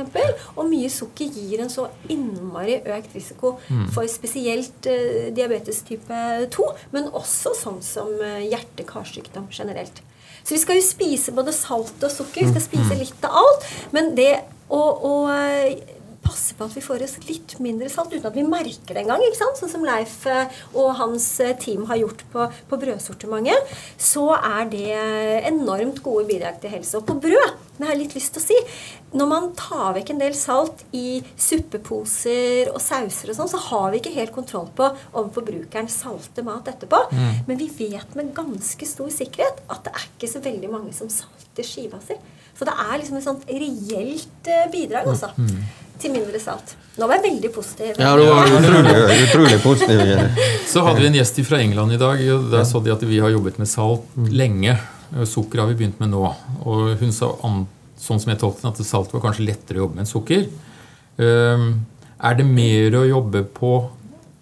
Og 0.54 0.70
mye 0.70 0.90
sukker 0.92 1.26
gir 1.26 1.64
en 1.64 1.72
så 1.72 1.88
innmari 2.06 2.57
økt 2.66 3.14
risiko 3.16 3.54
mm. 3.68 3.88
for 3.94 4.08
spesielt 4.10 4.88
eh, 4.90 5.28
diabetes 5.34 5.82
type 5.86 6.22
2, 6.54 6.68
men 6.94 7.10
også 7.16 7.54
sånn 7.56 7.82
som 7.84 8.10
uh, 8.20 8.40
hjerte-karsykdom 8.44 9.48
generelt. 9.54 10.02
Så 10.42 10.56
vi 10.56 10.62
skal 10.62 10.78
jo 10.78 10.86
spise 10.86 11.34
både 11.36 11.52
salt 11.52 12.00
og 12.00 12.12
sukker. 12.12 12.46
Vi 12.46 12.54
skal 12.54 12.64
spise 12.64 12.94
mm. 12.94 13.00
litt 13.02 13.28
av 13.28 13.36
alt. 13.42 13.68
Men 13.92 14.14
det 14.16 14.32
å, 14.72 14.80
å 14.80 15.12
eh, 15.32 15.82
passe 16.24 16.56
på 16.56 16.66
at 16.68 16.76
vi 16.76 16.84
får 16.84 17.04
oss 17.04 17.16
litt 17.28 17.54
mindre 17.64 17.88
salt 17.92 18.14
uten 18.14 18.28
at 18.30 18.36
vi 18.36 18.46
merker 18.48 18.96
det 18.96 19.04
engang. 19.04 19.24
Sånn 19.36 19.70
som 19.70 19.84
Leif 19.84 20.22
og 20.28 20.90
hans 21.00 21.26
team 21.60 21.84
har 21.90 22.00
gjort 22.00 22.24
på, 22.32 22.48
på 22.70 22.80
brødsortimentet. 22.80 23.76
Så 24.00 24.30
er 24.36 24.68
det 24.72 24.98
enormt 25.52 26.00
gode 26.04 26.26
bidrag 26.30 26.60
til 26.62 26.72
helse. 26.78 26.96
Og 27.00 27.08
på 27.08 27.18
brød, 27.28 27.67
det 27.78 27.88
har 27.88 27.94
jeg 27.94 28.02
litt 28.02 28.16
lyst 28.18 28.35
til 28.35 28.42
å 28.42 28.47
si 28.47 28.58
Når 29.18 29.30
man 29.30 29.49
tar 29.58 29.94
vekk 29.97 30.12
en 30.12 30.23
del 30.23 30.37
salt 30.37 30.85
i 30.97 31.20
suppeposer 31.38 32.73
og 32.73 32.80
sauser 32.82 33.32
og 33.32 33.38
sånn, 33.38 33.50
så 33.50 33.62
har 33.68 33.92
vi 33.92 34.02
ikke 34.02 34.14
helt 34.16 34.35
kontroll 34.35 34.68
på 34.76 34.90
om 35.16 35.30
forbrukeren 35.35 35.88
salter 35.88 36.44
mat 36.47 36.68
etterpå. 36.68 37.00
Mm. 37.12 37.35
Men 37.49 37.61
vi 37.61 37.70
vet 37.78 38.14
med 38.18 38.35
ganske 38.37 38.88
stor 38.88 39.11
sikkerhet 39.14 39.62
at 39.73 39.87
det 39.87 39.94
er 39.94 40.08
ikke 40.11 40.32
så 40.35 40.44
veldig 40.44 40.73
mange 40.73 40.92
som 40.97 41.11
salter 41.12 41.66
skiva 41.66 42.02
si. 42.04 42.18
Så 42.58 42.66
det 42.66 42.75
er 42.75 42.97
liksom 42.99 43.18
et 43.18 43.26
sånt 43.26 43.44
reelt 43.49 44.50
eh, 44.50 44.66
bidrag, 44.73 45.08
altså. 45.08 45.30
Mm 45.38 45.87
til 45.99 46.14
mindre 46.14 46.40
salt. 46.42 46.75
Nå 46.99 47.06
var 47.08 47.18
jeg 47.18 47.32
veldig 47.32 47.50
positiv. 47.54 47.99
Ja, 47.99 48.12
du 48.18 48.25
var 48.26 48.50
utrolig, 48.58 48.94
utrolig 49.25 49.58
positiv. 49.68 50.12
Så 50.70 50.85
hadde 50.87 51.02
vi 51.02 51.11
en 51.11 51.18
gjest 51.18 51.40
fra 51.47 51.61
England 51.62 51.94
i 51.94 52.00
dag. 52.00 52.23
og 52.35 52.49
Der 52.52 52.64
så 52.68 52.82
de 52.85 52.94
at 52.94 53.02
vi 53.06 53.20
har 53.23 53.35
jobbet 53.35 53.58
med 53.58 53.70
salt 53.70 54.06
lenge. 54.30 54.76
Sukker 55.28 55.62
har 55.62 55.70
vi 55.70 55.78
begynt 55.78 56.00
med 56.02 56.12
nå. 56.12 56.24
Og 56.68 56.96
hun 57.00 57.12
sa 57.14 57.32
sånn 57.98 58.20
som 58.22 58.32
jeg 58.32 58.40
tolket 58.40 58.66
at 58.68 58.80
salt 58.86 59.12
var 59.14 59.24
kanskje 59.24 59.46
lettere 59.48 59.80
å 59.80 59.86
jobbe 59.86 59.98
med 59.98 60.06
enn 60.06 60.10
sukker. 60.10 60.48
Ehm, 61.18 61.68
er 62.18 62.38
det 62.38 62.46
mer 62.46 62.98
å 62.98 63.06
jobbe 63.06 63.44
på 63.54 63.72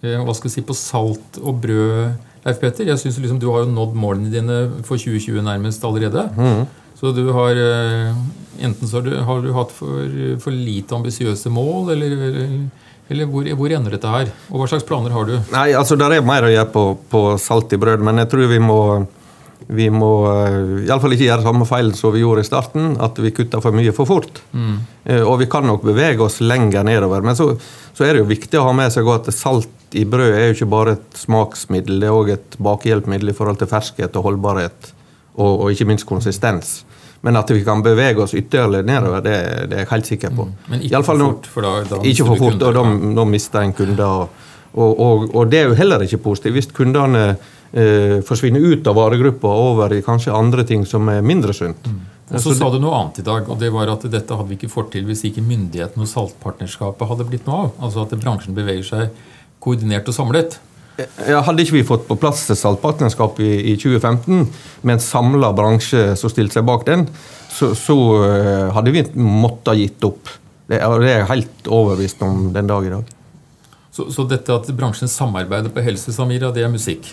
eh, 0.04 0.16
hva 0.20 0.34
skal 0.36 0.50
jeg 0.50 0.58
si, 0.58 0.64
på 0.68 0.76
salt 0.76 1.38
og 1.42 1.60
brød, 1.64 2.16
Leif 2.46 2.58
Petter? 2.62 2.88
Jeg 2.88 3.00
synes 3.02 3.18
liksom 3.18 3.40
Du 3.42 3.48
har 3.50 3.64
jo 3.64 3.72
nådd 3.72 3.96
målene 3.98 4.32
dine 4.32 4.58
for 4.86 5.00
2020 5.00 5.44
nærmest 5.44 5.84
allerede. 5.84 6.28
Mm. 6.36 6.66
Så 6.96 7.12
du 7.16 7.26
har 7.36 7.56
eh, 7.60 8.18
Enten 8.56 8.88
så 8.88 9.02
har 9.02 9.04
du, 9.04 9.16
har 9.20 9.42
du 9.44 9.50
hatt 9.52 9.72
for, 9.76 10.12
for 10.40 10.54
lite 10.54 10.94
ambisiøse 10.96 11.50
mål, 11.52 11.90
eller, 11.92 12.14
eller, 12.24 12.46
eller 13.12 13.28
hvor, 13.28 13.44
hvor, 13.52 13.74
ender 13.76 13.92
dette 13.92 14.08
her? 14.08 14.30
Og 14.48 14.62
hva 14.62 14.68
slags 14.70 14.86
planer 14.88 15.12
har 15.12 15.28
du? 15.28 15.34
Nei, 15.52 15.66
altså 15.76 15.98
Det 16.00 16.08
er 16.08 16.24
mer 16.24 16.46
å 16.46 16.52
gjøre 16.54 16.70
på, 16.72 16.84
på 17.12 17.20
salt 17.36 17.74
i 17.76 17.80
brød, 17.82 18.00
men 18.06 18.22
jeg 18.22 18.30
tror 18.32 18.48
vi 18.48 18.62
må 18.64 18.78
vi 19.66 19.88
må 19.90 20.10
uh, 20.26 20.84
iallfall 20.86 21.16
ikke 21.16 21.26
gjøre 21.26 21.44
samme 21.46 21.66
feil 21.68 21.92
som 21.96 22.12
vi 22.14 22.22
gjorde 22.22 22.44
i 22.44 22.48
starten, 22.48 22.92
at 23.02 23.18
vi 23.22 23.32
kutter 23.34 23.62
for 23.64 23.74
mye 23.76 23.94
for 23.96 24.08
fort. 24.08 24.42
Mm. 24.52 24.76
Uh, 25.08 25.22
og 25.22 25.40
vi 25.42 25.48
kan 25.50 25.66
nok 25.66 25.86
bevege 25.86 26.22
oss 26.22 26.38
lenger 26.44 26.86
nedover. 26.86 27.24
Men 27.26 27.38
så, 27.38 27.52
så, 27.92 28.04
er 28.06 28.14
det 28.14 28.24
jo 28.24 28.30
viktig 28.30 28.60
å 28.60 28.66
ha 28.68 28.74
med 28.76 28.94
seg 28.94 29.08
at 29.12 29.30
salt 29.34 29.72
i 29.96 30.04
brød 30.08 30.34
er 30.34 30.50
jo 30.50 30.56
ikke 30.56 30.70
bare 30.70 30.96
et 30.96 31.18
smaksmiddel, 31.18 32.00
det 32.02 32.08
er 32.08 32.16
òg 32.16 32.32
et 32.34 32.56
bakehjelpmiddel 32.62 33.32
i 33.32 33.36
forhold 33.36 33.60
til 33.60 33.70
ferskhet 33.70 34.18
og 34.18 34.26
holdbarhet, 34.26 34.90
og, 35.38 35.52
og, 35.52 35.68
ikke 35.72 35.86
minst 35.88 36.08
konsistens. 36.08 36.80
Men 37.24 37.38
at 37.40 37.50
vi 37.50 37.62
kan 37.64 37.80
bevege 37.82 38.22
oss 38.22 38.34
ytterligere 38.36 38.86
nedover, 38.86 39.22
det, 39.24 39.36
det 39.70 39.78
er 39.78 39.84
jeg 39.84 39.92
helt 39.92 40.10
sikker 40.10 40.34
på. 40.36 40.46
Mm. 40.46 40.58
Men 40.72 40.84
ikke 40.88 41.02
for 41.06 41.22
fort, 41.22 41.48
for 41.54 41.66
da, 41.66 41.72
da 41.90 42.02
Ikke 42.06 42.26
for 42.28 42.42
fort, 42.42 42.60
og 42.60 42.76
da, 42.76 42.84
da 43.16 43.26
mister 43.30 43.64
en 43.64 43.74
kunder. 43.78 44.26
Og, 44.76 45.00
og, 45.00 45.30
og, 45.32 45.46
det 45.50 45.62
er 45.62 45.70
jo 45.70 45.78
heller 45.78 46.04
ikke 46.04 46.20
positivt 46.26 46.58
hvis 46.58 46.68
kundene 46.76 47.36
eh, 47.76 48.18
forsvinner 48.26 48.64
ut 48.72 48.86
av 48.88 48.96
varegruppa 48.98 49.48
og 49.48 49.72
over 49.72 49.94
i 49.96 50.02
kanskje 50.04 50.34
andre 50.34 50.64
ting 50.68 50.86
som 50.88 51.08
er 51.12 51.24
mindre 51.24 51.54
sunt. 51.56 51.86
Mm. 51.86 52.04
Og 52.26 52.42
så 52.42 52.56
sa 52.58 52.68
du 52.72 52.80
noe 52.82 52.94
annet 52.98 53.20
i 53.22 53.26
dag, 53.26 53.46
og 53.46 53.58
det 53.60 53.68
var 53.70 53.90
at 53.92 54.02
dette 54.10 54.34
hadde 54.34 54.50
vi 54.50 54.56
ikke 54.58 54.72
fått 54.72 54.96
til 54.96 55.04
hvis 55.06 55.22
ikke 55.28 55.44
myndighetene 55.46 56.02
og 56.02 56.10
saltpartnerskapet 56.10 57.10
hadde 57.12 57.26
blitt 57.28 57.46
noe 57.46 57.66
av. 57.66 57.74
Altså 57.86 58.02
at 58.02 58.16
bransjen 58.18 58.56
beveger 58.56 58.86
seg 58.88 59.20
koordinert 59.62 60.08
og 60.10 60.16
samlet. 60.16 60.58
Ja, 61.28 61.42
hadde 61.44 61.62
ikke 61.62 61.76
vi 61.76 61.84
fått 61.86 62.06
på 62.08 62.16
plass 62.18 62.46
saltpartnerskap 62.48 63.38
i, 63.44 63.50
i 63.72 63.74
2015, 63.78 64.46
med 64.82 64.96
en 64.96 65.02
samla 65.04 65.52
bransje 65.54 66.08
som 66.18 66.32
stilte 66.32 66.56
seg 66.56 66.66
bak 66.66 66.86
den, 66.88 67.04
så, 67.52 67.74
så 67.78 67.96
uh, 68.24 68.72
hadde 68.74 68.94
vi 68.94 69.04
måttet 69.20 69.82
gitt 69.82 70.08
opp. 70.08 70.32
Det, 70.66 70.80
det 70.80 71.10
er 71.12 71.20
jeg 71.20 71.28
helt 71.30 71.70
overbevist 71.70 72.24
om 72.26 72.48
den 72.56 72.70
dag 72.70 72.88
i 72.88 72.94
dag. 72.96 73.12
Så, 73.92 74.08
så 74.12 74.26
dette 74.28 74.56
at 74.56 74.72
bransjen 74.76 75.08
samarbeider 75.08 75.70
på 75.72 75.84
helse, 75.84 76.12
Samira, 76.16 76.50
det 76.52 76.64
er 76.66 76.72
musikk? 76.72 77.12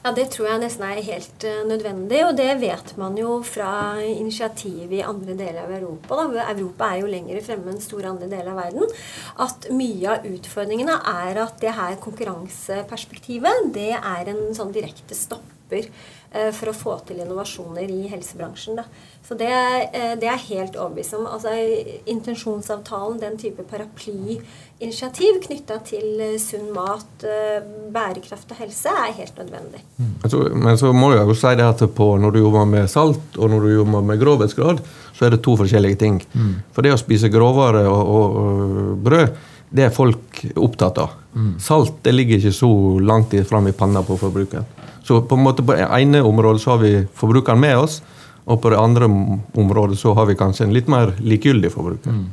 Ja, 0.00 0.14
Det 0.16 0.30
tror 0.32 0.46
jeg 0.48 0.60
nesten 0.62 0.84
er 0.86 1.02
helt 1.04 1.44
uh, 1.44 1.66
nødvendig. 1.68 2.20
Og 2.24 2.36
det 2.38 2.48
vet 2.62 2.94
man 2.96 3.18
jo 3.20 3.34
fra 3.44 4.00
initiativ 4.00 4.92
i 4.96 5.02
andre 5.04 5.36
deler 5.36 5.66
av 5.66 5.74
Europa. 5.76 6.16
Da. 6.16 6.46
Europa 6.54 6.88
er 6.88 7.02
jo 7.02 7.10
lenger 7.12 7.42
fremme 7.44 7.74
enn 7.74 7.84
store 7.84 8.08
andre 8.08 8.30
deler 8.30 8.48
av 8.54 8.62
verden. 8.62 8.96
At 9.44 9.68
mye 9.76 10.14
av 10.14 10.24
utfordringene 10.30 10.96
er 11.12 11.42
at 11.44 11.60
det 11.60 11.76
her 11.76 12.00
konkurranseperspektivet 12.00 13.68
det 13.76 13.92
er 13.98 14.32
en 14.32 14.46
sånn 14.56 14.72
direkte 14.72 15.18
stopper 15.18 15.90
for 16.30 16.70
å 16.70 16.74
få 16.76 16.92
til 17.08 17.18
innovasjoner 17.24 17.90
i 17.90 18.04
helsebransjen. 18.06 18.76
Da. 18.78 18.84
Så 19.30 19.36
det, 19.38 19.50
uh, 19.94 20.14
det 20.18 20.26
er 20.26 20.40
helt 20.48 20.76
overbevist 20.78 21.14
om. 21.14 21.26
Altså, 21.30 21.52
intensjonsavtalen, 22.10 23.20
den 23.22 23.36
type 23.38 23.62
paraplyinitiativ 23.70 25.40
knytta 25.44 25.76
til 25.86 26.22
eh, 26.24 26.36
sunn 26.42 26.72
mat, 26.74 27.26
eh, 27.26 27.60
bærekraft 27.94 28.50
og 28.50 28.58
helse 28.62 28.90
er 28.90 29.12
helt 29.20 29.38
nødvendig. 29.38 29.84
Mm. 29.98 30.08
Altså, 30.24 30.42
men 30.54 30.80
så 30.80 30.90
må 30.96 31.12
jeg 31.14 31.28
jo 31.28 31.36
si 31.38 31.52
det 31.60 31.68
at 31.68 31.84
på, 31.94 32.08
når 32.22 32.34
du 32.34 32.40
jobber 32.40 32.66
med 32.72 32.90
salt 32.90 33.38
og 33.38 33.52
når 33.52 33.66
du 33.66 33.70
jobber 33.74 34.10
med 34.10 34.20
grovhetsgrad, 34.24 34.82
så 35.14 35.28
er 35.28 35.36
det 35.36 35.42
to 35.44 35.54
forskjellige 35.60 36.00
ting. 36.00 36.18
Mm. 36.32 36.52
For 36.74 36.86
det 36.86 36.96
å 36.96 37.00
spise 37.00 37.30
grovere 37.30 37.84
og, 37.86 38.02
og, 38.02 38.42
og, 38.42 38.92
brød, 39.06 39.40
det 39.70 39.86
er 39.86 39.94
folk 39.94 40.42
opptatt 40.58 40.98
av. 41.04 41.14
Mm. 41.36 41.54
Salt 41.62 42.00
det 42.02 42.16
ligger 42.16 42.40
ikke 42.40 42.56
så 42.56 42.70
langt 42.98 43.36
fram 43.46 43.70
i 43.70 43.76
panna 43.76 44.02
på 44.02 44.18
forbrukeren. 44.18 44.79
Så 45.06 45.22
på 45.26 45.38
en 45.38 45.44
måte 45.44 45.64
på 45.66 45.76
det 45.76 45.86
ene 45.86 46.22
området 46.26 46.62
så 46.62 46.74
har 46.74 46.82
vi 46.82 46.92
forbrukeren 47.16 47.60
med 47.60 47.78
oss, 47.78 48.00
og 48.44 48.60
på 48.62 48.72
det 48.72 48.80
andre 48.80 49.08
området 49.58 49.98
så 50.00 50.14
har 50.16 50.28
vi 50.28 50.38
kanskje 50.38 50.66
en 50.66 50.74
litt 50.76 50.90
mer 50.90 51.14
likegyldig 51.20 51.72
forbruker. 51.72 52.16
Mm 52.16 52.28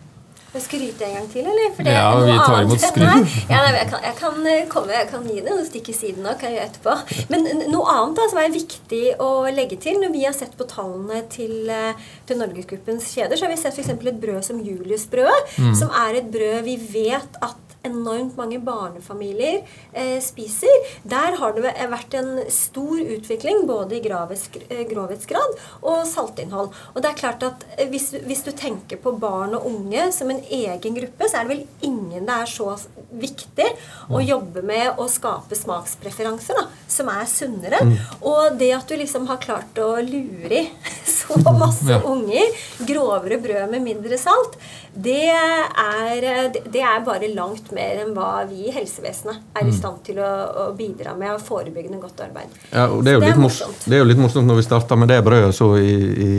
skryte 0.61 1.05
en 1.05 1.13
gang 1.17 1.27
til, 1.31 1.45
eller? 1.47 1.71
For 1.75 1.85
det 1.87 1.93
ja, 1.93 2.05
er 2.07 2.17
noe 2.17 2.29
vi 2.29 2.37
tar 2.45 2.65
imot 2.65 2.83
skryt. 2.83 3.35
Ja, 3.51 3.59
jeg, 3.73 3.89
kan, 3.91 4.05
jeg, 4.05 4.15
kan 4.19 4.49
eh, 4.51 4.63
komme, 4.71 4.95
jeg 4.95 5.09
kan 5.11 5.27
gi 5.27 5.37
det 5.39 5.51
noen 5.51 5.67
stikk 5.67 5.91
i 5.91 5.95
siden 5.97 6.27
òg, 6.27 6.37
kan 6.41 6.51
jeg 6.51 6.59
gjøre 6.59 6.69
etterpå. 6.71 6.95
Men 7.33 7.47
noe 7.73 7.93
annet 7.93 8.19
da, 8.19 8.27
som 8.31 8.41
er 8.41 8.55
viktig 8.55 9.03
å 9.23 9.29
legge 9.53 9.79
til 9.83 10.01
når 10.01 10.13
vi 10.15 10.25
har 10.25 10.35
sett 10.37 10.57
på 10.59 10.67
tallene 10.69 11.23
til, 11.33 11.55
eh, 11.73 12.09
til 12.29 12.41
Norgesgruppens 12.41 13.11
kjeder, 13.13 13.37
så 13.37 13.47
har 13.47 13.53
vi 13.53 13.61
sett 13.61 13.77
f.eks. 13.77 13.93
et 13.93 14.21
brød 14.23 14.41
som 14.47 14.61
Juliusbrød, 14.63 15.55
mm. 15.57 15.73
som 15.77 15.93
er 16.05 16.21
et 16.21 16.29
brød 16.33 16.59
vi 16.67 16.77
vet 16.97 17.41
at 17.43 17.66
enormt 17.87 18.37
mange 18.39 18.59
barnefamilier 18.63 19.61
eh, 19.93 20.17
spiser. 20.23 20.91
Der 21.07 21.37
har 21.39 21.55
det 21.55 21.65
vært 21.65 22.17
en 22.17 22.31
stor 22.53 22.99
utvikling 23.01 23.65
både 23.69 23.97
i 23.97 24.01
eh, 24.03 24.83
grovhetsgrad 24.89 25.57
og 25.81 26.05
saltinnhold. 26.09 26.73
Og 26.93 27.01
det 27.03 27.11
er 27.11 27.19
klart 27.19 27.45
at 27.47 27.65
eh, 27.77 27.87
hvis, 27.91 28.11
hvis, 28.27 28.45
du 28.47 28.53
tenker 28.57 29.01
på 29.01 29.15
barn 29.19 29.55
og 29.57 29.67
unge 29.69 30.09
som 30.15 30.31
en 30.31 30.43
egen 30.43 30.97
gruppe, 30.97 31.27
så 31.29 31.41
er 31.41 31.47
det 31.47 31.55
vel 31.55 31.65
ingen 31.87 32.27
det 32.27 32.35
er 32.35 32.49
så 32.49 32.73
viktig 33.17 33.67
å 34.13 34.19
jobbe 34.21 34.61
med 34.67 34.99
å 34.99 35.07
skape 35.11 35.55
smakspreferanser 35.57 36.57
da, 36.57 36.65
som 36.91 37.09
er 37.11 37.23
sunnere. 37.29 37.79
Mm. 37.83 37.93
Og 38.27 38.57
det 38.59 38.71
at 38.75 38.89
du 38.89 38.97
liksom 38.99 39.27
har 39.31 39.41
klart 39.43 39.79
å 39.81 39.93
lure 40.03 40.63
i 40.63 40.65
så 41.17 41.37
masse 41.55 41.89
ja. 41.89 42.01
unger 42.05 42.51
grovere 42.87 43.39
brød 43.41 43.71
med 43.71 43.85
mindre 43.85 44.19
salt, 44.21 44.57
det 44.97 45.29
er, 45.29 46.49
det 46.57 46.81
er 46.81 47.03
bare 47.05 47.29
langt 47.29 47.69
mer 47.75 47.76
enn 47.81 48.13
hva 48.15 48.45
vi 48.49 48.67
i 48.67 48.73
helsevesenet 48.73 49.53
er 49.53 49.65
i 49.65 49.71
mm. 49.71 49.75
stand 49.77 50.01
til 50.07 50.21
å, 50.23 50.31
å 50.63 50.65
bidra 50.77 51.13
med 51.17 51.35
av 51.35 51.43
forebyggende 51.43 51.99
godt 52.01 52.23
arbeid. 52.25 52.55
Ja, 52.71 52.87
og 52.89 53.03
det 53.05 53.13
er, 53.13 53.19
jo 53.19 53.23
det 53.25 53.31
er 53.33 53.41
morsomt. 53.41 53.85
Det 53.85 53.97
er 53.97 54.03
jo 54.03 54.09
litt 54.09 54.21
morsomt 54.21 54.49
når 54.49 54.61
vi 54.61 54.65
starta 54.67 54.97
med 54.99 55.11
det 55.11 55.19
brødet 55.25 55.53
så 55.57 55.69
i, 55.79 55.93
i, 56.27 56.31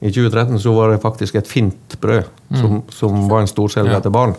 i, 0.00 0.10
2013 0.10 0.60
så 0.64 0.74
var 0.76 0.94
det 0.94 1.02
faktisk 1.04 1.40
et 1.40 1.50
fint 1.50 1.98
brød 2.00 2.24
mm. 2.24 2.60
som, 2.60 2.82
som 2.92 3.22
var 3.30 3.44
en 3.44 3.52
storselger 3.52 3.98
ja. 3.98 4.02
til 4.04 4.14
barn. 4.14 4.36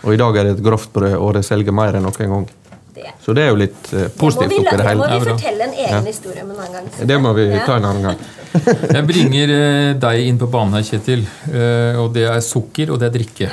Og 0.00 0.14
i 0.14 0.20
dag 0.20 0.36
er 0.36 0.48
det 0.48 0.56
et 0.56 0.64
grovt 0.64 0.92
brød, 0.94 1.18
og 1.18 1.34
det 1.36 1.44
selger 1.44 1.76
mer 1.76 1.98
enn 1.98 2.06
noen 2.08 2.34
gang 2.34 2.48
det. 2.94 3.12
Så 3.24 3.34
det 3.36 3.44
er 3.44 3.50
jo 3.52 3.58
litt 3.60 3.90
uh, 3.94 4.06
positivt 4.18 4.60
oppi 4.60 4.78
det 4.80 4.86
hele. 4.86 5.06
Det 5.06 5.16
må 5.16 5.24
vi 5.24 5.30
fortelle 5.30 5.66
en 5.66 5.74
egen 5.76 5.96
ja. 5.96 6.00
historie 6.06 6.44
om 6.44 6.52
en 6.54 6.62
annen 6.64 6.76
gang. 6.76 7.08
Det 7.10 7.18
må 7.24 7.32
vi 7.38 7.46
ta 7.54 7.78
en 7.78 7.88
annen 7.90 8.08
gang. 8.08 8.22
Jeg 8.96 9.04
bringer 9.08 9.52
uh, 9.54 9.90
deg 10.04 10.28
inn 10.28 10.40
på 10.40 10.50
banen 10.52 10.78
her, 10.78 10.86
Kjetil. 10.86 11.26
Uh, 11.48 12.00
og 12.04 12.14
Det 12.16 12.26
er 12.30 12.40
sukker, 12.44 12.94
og 12.94 13.02
det 13.02 13.10
er 13.10 13.16
drikke. 13.18 13.52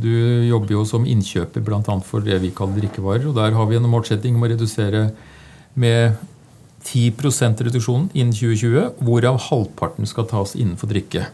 Du 0.00 0.10
jobber 0.48 0.72
jo 0.74 0.82
som 0.88 1.04
innkjøper 1.06 1.62
bl.a. 1.62 1.96
for 2.06 2.24
det 2.24 2.38
vi 2.42 2.50
kaller 2.56 2.80
drikkevarer. 2.80 3.28
og 3.30 3.36
Der 3.36 3.54
har 3.54 3.68
vi 3.70 3.76
en 3.78 3.90
målsetting 3.90 4.34
om 4.38 4.46
å 4.46 4.50
redusere 4.50 5.08
med 5.78 6.16
10% 6.84 7.62
reduksjon 7.68 8.08
innen 8.12 8.34
2020, 8.34 9.04
hvorav 9.04 9.40
halvparten 9.48 10.08
skal 10.08 10.28
tas 10.30 10.54
innenfor 10.58 10.90
drikke. 10.90 11.28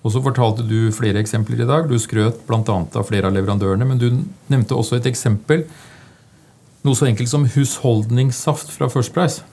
Og 0.00 0.14
så 0.14 0.22
fortalte 0.24 0.64
du 0.64 0.88
flere 0.96 1.20
eksempler 1.20 1.60
i 1.60 1.68
dag. 1.68 1.88
Du 1.88 1.98
skrøt 2.00 2.40
bl.a. 2.48 2.62
av 2.64 3.06
flere 3.08 3.28
av 3.28 3.36
leverandørene, 3.36 3.86
men 3.86 4.00
du 4.00 4.08
nevnte 4.52 4.76
også 4.76 4.98
et 4.98 5.08
eksempel 5.10 5.66
noe 6.86 6.96
så 6.96 7.08
enkelt 7.10 7.30
som 7.30 7.46
husholdningssaft 7.54 8.72
fra 8.74 8.88
First 8.92 9.14
Price. 9.16 9.46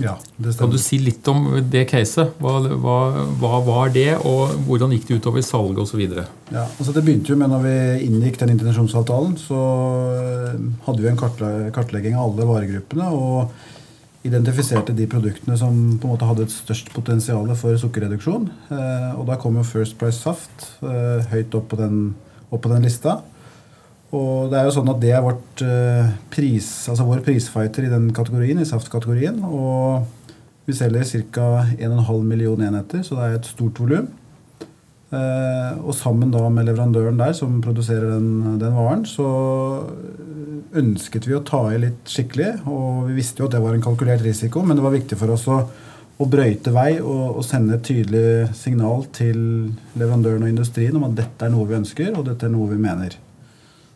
Ja, 0.00 0.14
det 0.36 0.54
stemmer. 0.54 0.58
Kan 0.58 0.70
du 0.72 0.80
si 0.80 0.98
litt 1.02 1.26
om 1.28 1.50
det 1.68 1.82
caset? 1.90 2.32
Hva, 2.40 2.54
hva, 2.80 2.96
hva 3.40 3.58
var 3.66 3.90
det, 3.92 4.14
og 4.24 4.54
hvordan 4.64 4.94
gikk 4.94 5.10
det 5.10 5.18
utover 5.20 5.44
salget 5.44 5.82
osv.? 5.84 6.00
Ja, 6.48 6.64
altså 6.64 6.94
det 6.96 7.02
begynte 7.04 7.34
jo 7.34 7.36
med 7.40 7.52
når 7.52 7.66
vi 7.66 7.74
inngikk 8.06 8.40
den 8.40 8.54
intensjonsavtalen, 8.54 9.36
så 9.40 9.60
eh, 10.14 10.56
hadde 10.86 11.04
vi 11.04 11.10
en 11.12 11.20
kartlegging 11.20 12.16
av 12.16 12.30
alle 12.30 12.48
varegruppene 12.48 13.10
og 13.12 13.52
identifiserte 14.24 14.94
de 14.96 15.08
produktene 15.10 15.58
som 15.58 15.76
på 15.98 16.06
en 16.06 16.14
måte 16.14 16.28
hadde 16.28 16.46
et 16.46 16.54
størst 16.54 16.92
potensial 16.94 17.52
for 17.58 17.76
sukkerreduksjon. 17.80 18.48
Eh, 18.72 19.10
og 19.18 19.26
da 19.28 19.36
kom 19.42 19.60
jo 19.60 19.66
First 19.66 19.98
Price 20.00 20.22
Saft 20.22 20.70
eh, 20.80 21.20
høyt 21.34 21.52
opp 21.58 21.68
på 21.74 21.80
den, 21.80 22.14
opp 22.48 22.64
på 22.64 22.72
den 22.72 22.88
lista. 22.88 23.20
Og 24.12 24.50
det 24.52 24.58
er 24.58 24.66
jo 24.68 24.74
sånn 24.76 24.90
at 24.92 24.98
det 25.00 25.12
er 25.16 25.22
vårt, 25.24 25.62
uh, 25.64 26.10
pris, 26.32 26.66
altså 26.92 27.06
vår 27.08 27.22
prisfighter 27.24 27.86
i 27.86 27.92
den 27.92 28.10
kategorien, 28.12 28.60
i 28.60 28.68
saftkategorien. 28.68 29.38
Og 29.48 30.04
vi 30.68 30.76
selger 30.76 31.06
ca. 31.32 31.46
1,5 31.78 32.26
million 32.26 32.60
enheter, 32.60 33.00
så 33.06 33.16
det 33.16 33.24
er 33.24 33.38
et 33.38 33.48
stort 33.48 33.80
volum. 33.80 34.10
Uh, 35.12 35.76
og 35.84 35.92
sammen 35.96 36.30
da 36.32 36.46
med 36.48 36.68
leverandøren 36.70 37.18
der 37.20 37.34
som 37.36 37.58
produserer 37.64 38.14
den, 38.14 38.58
den, 38.60 38.76
varen, 38.76 39.02
så 39.08 39.26
ønsket 40.76 41.26
vi 41.28 41.36
å 41.36 41.42
ta 41.44 41.66
i 41.72 41.80
litt 41.80 42.08
skikkelig. 42.08 42.52
Og 42.68 43.08
vi 43.08 43.16
visste 43.16 43.40
jo 43.40 43.48
at 43.48 43.56
det 43.56 43.64
var 43.64 43.76
en 43.76 43.84
kalkulert 43.84 44.24
risiko, 44.24 44.64
men 44.64 44.76
det 44.76 44.84
var 44.84 44.96
viktig 44.96 45.20
for 45.20 45.32
oss 45.32 45.48
å, 45.52 45.58
å 46.20 46.28
brøyte 46.28 46.72
vei 46.72 46.94
og, 47.00 47.26
og, 47.38 47.42
sende 47.48 47.76
et 47.76 47.88
tydelig 47.88 48.52
signal 48.56 49.08
til 49.16 49.42
leverandøren 49.96 50.44
og 50.44 50.52
industrien 50.52 50.96
om 51.00 51.08
at 51.08 51.20
dette 51.24 51.48
er 51.48 51.52
noe 51.56 51.68
vi 51.68 51.80
ønsker, 51.80 52.12
og 52.16 52.28
dette 52.28 52.48
er 52.48 52.56
noe 52.56 52.72
vi 52.72 52.80
mener. 52.80 53.16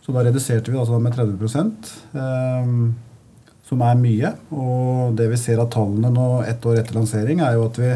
Så 0.06 0.14
da 0.14 0.22
reduserte 0.22 0.70
vi 0.70 0.78
altså 0.78 1.00
med 1.02 1.16
30 1.16 1.72
eh, 2.14 2.68
som 3.66 3.80
er 3.82 3.96
mye. 3.98 4.34
Og 4.54 5.16
det 5.18 5.26
vi 5.32 5.38
ser 5.40 5.58
av 5.58 5.72
tallene 5.74 6.12
nå 6.14 6.44
ett 6.46 6.62
år 6.62 6.78
etter 6.78 6.94
lansering, 6.94 7.42
er 7.42 7.56
jo 7.56 7.64
at 7.66 7.80
vi, 7.82 7.88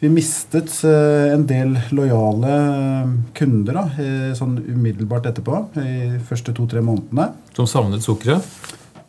vi 0.00 0.12
mistet 0.14 0.72
eh, 0.88 1.34
en 1.34 1.44
del 1.50 1.76
lojale 1.92 2.54
eh, 2.54 3.12
kunder 3.36 3.82
da, 3.82 3.84
sånn 4.38 4.56
umiddelbart 4.64 5.28
etterpå. 5.28 5.60
I 5.76 6.22
første 6.24 6.56
to-tre 6.56 6.80
månedene. 6.80 7.34
Som 7.52 7.68
savnet 7.68 8.08
sukkeret? 8.08 8.48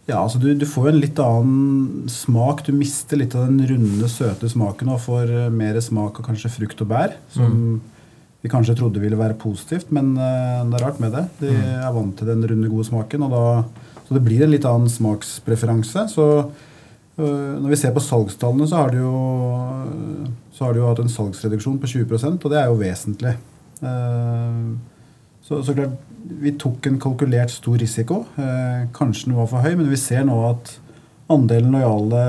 Ja, 0.06 0.20
altså 0.20 0.38
du, 0.38 0.52
du 0.54 0.68
får 0.70 0.92
en 0.92 1.00
litt 1.00 1.20
annen 1.24 2.10
smak. 2.12 2.62
Du 2.68 2.76
mister 2.76 3.18
litt 3.18 3.34
av 3.40 3.48
den 3.48 3.64
runde, 3.72 4.10
søte 4.12 4.52
smaken 4.52 4.92
og 4.94 5.02
får 5.08 5.32
eh, 5.32 5.52
mer 5.64 5.80
smak 5.82 6.20
av 6.20 6.28
kanskje 6.28 6.52
frukt 6.60 6.84
og 6.84 6.92
bær. 6.92 7.16
Som 7.34 7.80
vi 8.46 8.52
kanskje 8.52 8.78
trodde 8.78 9.02
ville 9.02 9.18
være 9.18 9.38
positivt, 9.42 9.90
men 9.96 10.14
eh, 10.22 10.62
det 10.70 10.78
er 10.78 10.86
rart 10.86 11.02
med 11.02 11.16
det. 11.18 11.26
De 11.42 11.52
er 11.56 11.92
vant 11.96 12.14
til 12.18 12.30
den 12.30 12.46
runde, 12.46 12.70
gode 12.70 12.86
smaken, 12.86 13.26
og 13.26 13.34
da, 13.34 14.00
så 14.06 14.18
det 14.18 14.24
blir 14.28 14.46
en 14.46 14.54
litt 14.54 14.68
annen 14.70 14.92
smakspreferanse. 14.92 16.06
Så 16.14 16.28
øh, 16.46 17.54
når 17.58 17.72
vi 17.74 17.80
ser 17.82 17.96
på 17.96 18.04
salgstallene, 18.06 18.70
så 18.70 18.84
har 18.84 18.94
de 18.94 19.02
jo, 19.02 19.16
så 20.54 20.68
har 20.68 20.76
de 20.76 20.84
jo 20.84 20.92
hatt 20.92 21.02
en 21.02 21.12
salgsreduksjon 21.12 21.82
på 21.82 21.90
20% 21.96 22.38
og 22.46 22.54
det 22.54 22.62
er 22.62 22.70
jo 22.70 22.82
vesentlig. 22.84 23.34
Eh, 23.82 24.62
så, 25.46 25.62
så 25.66 25.76
klart, 25.78 25.98
vi 26.26 26.56
tok 26.58 26.88
en 26.90 27.02
kalkulert 27.02 27.54
stor 27.54 27.78
risiko. 27.82 28.24
Eh, 28.42 28.88
kanskje 28.96 29.30
den 29.32 29.40
var 29.40 29.50
for 29.50 29.66
høy, 29.66 29.74
men 29.78 29.90
vi 29.90 30.00
ser 30.02 30.26
nå 30.26 30.38
at 30.52 30.78
andelen 31.34 31.74
lojale 31.74 32.24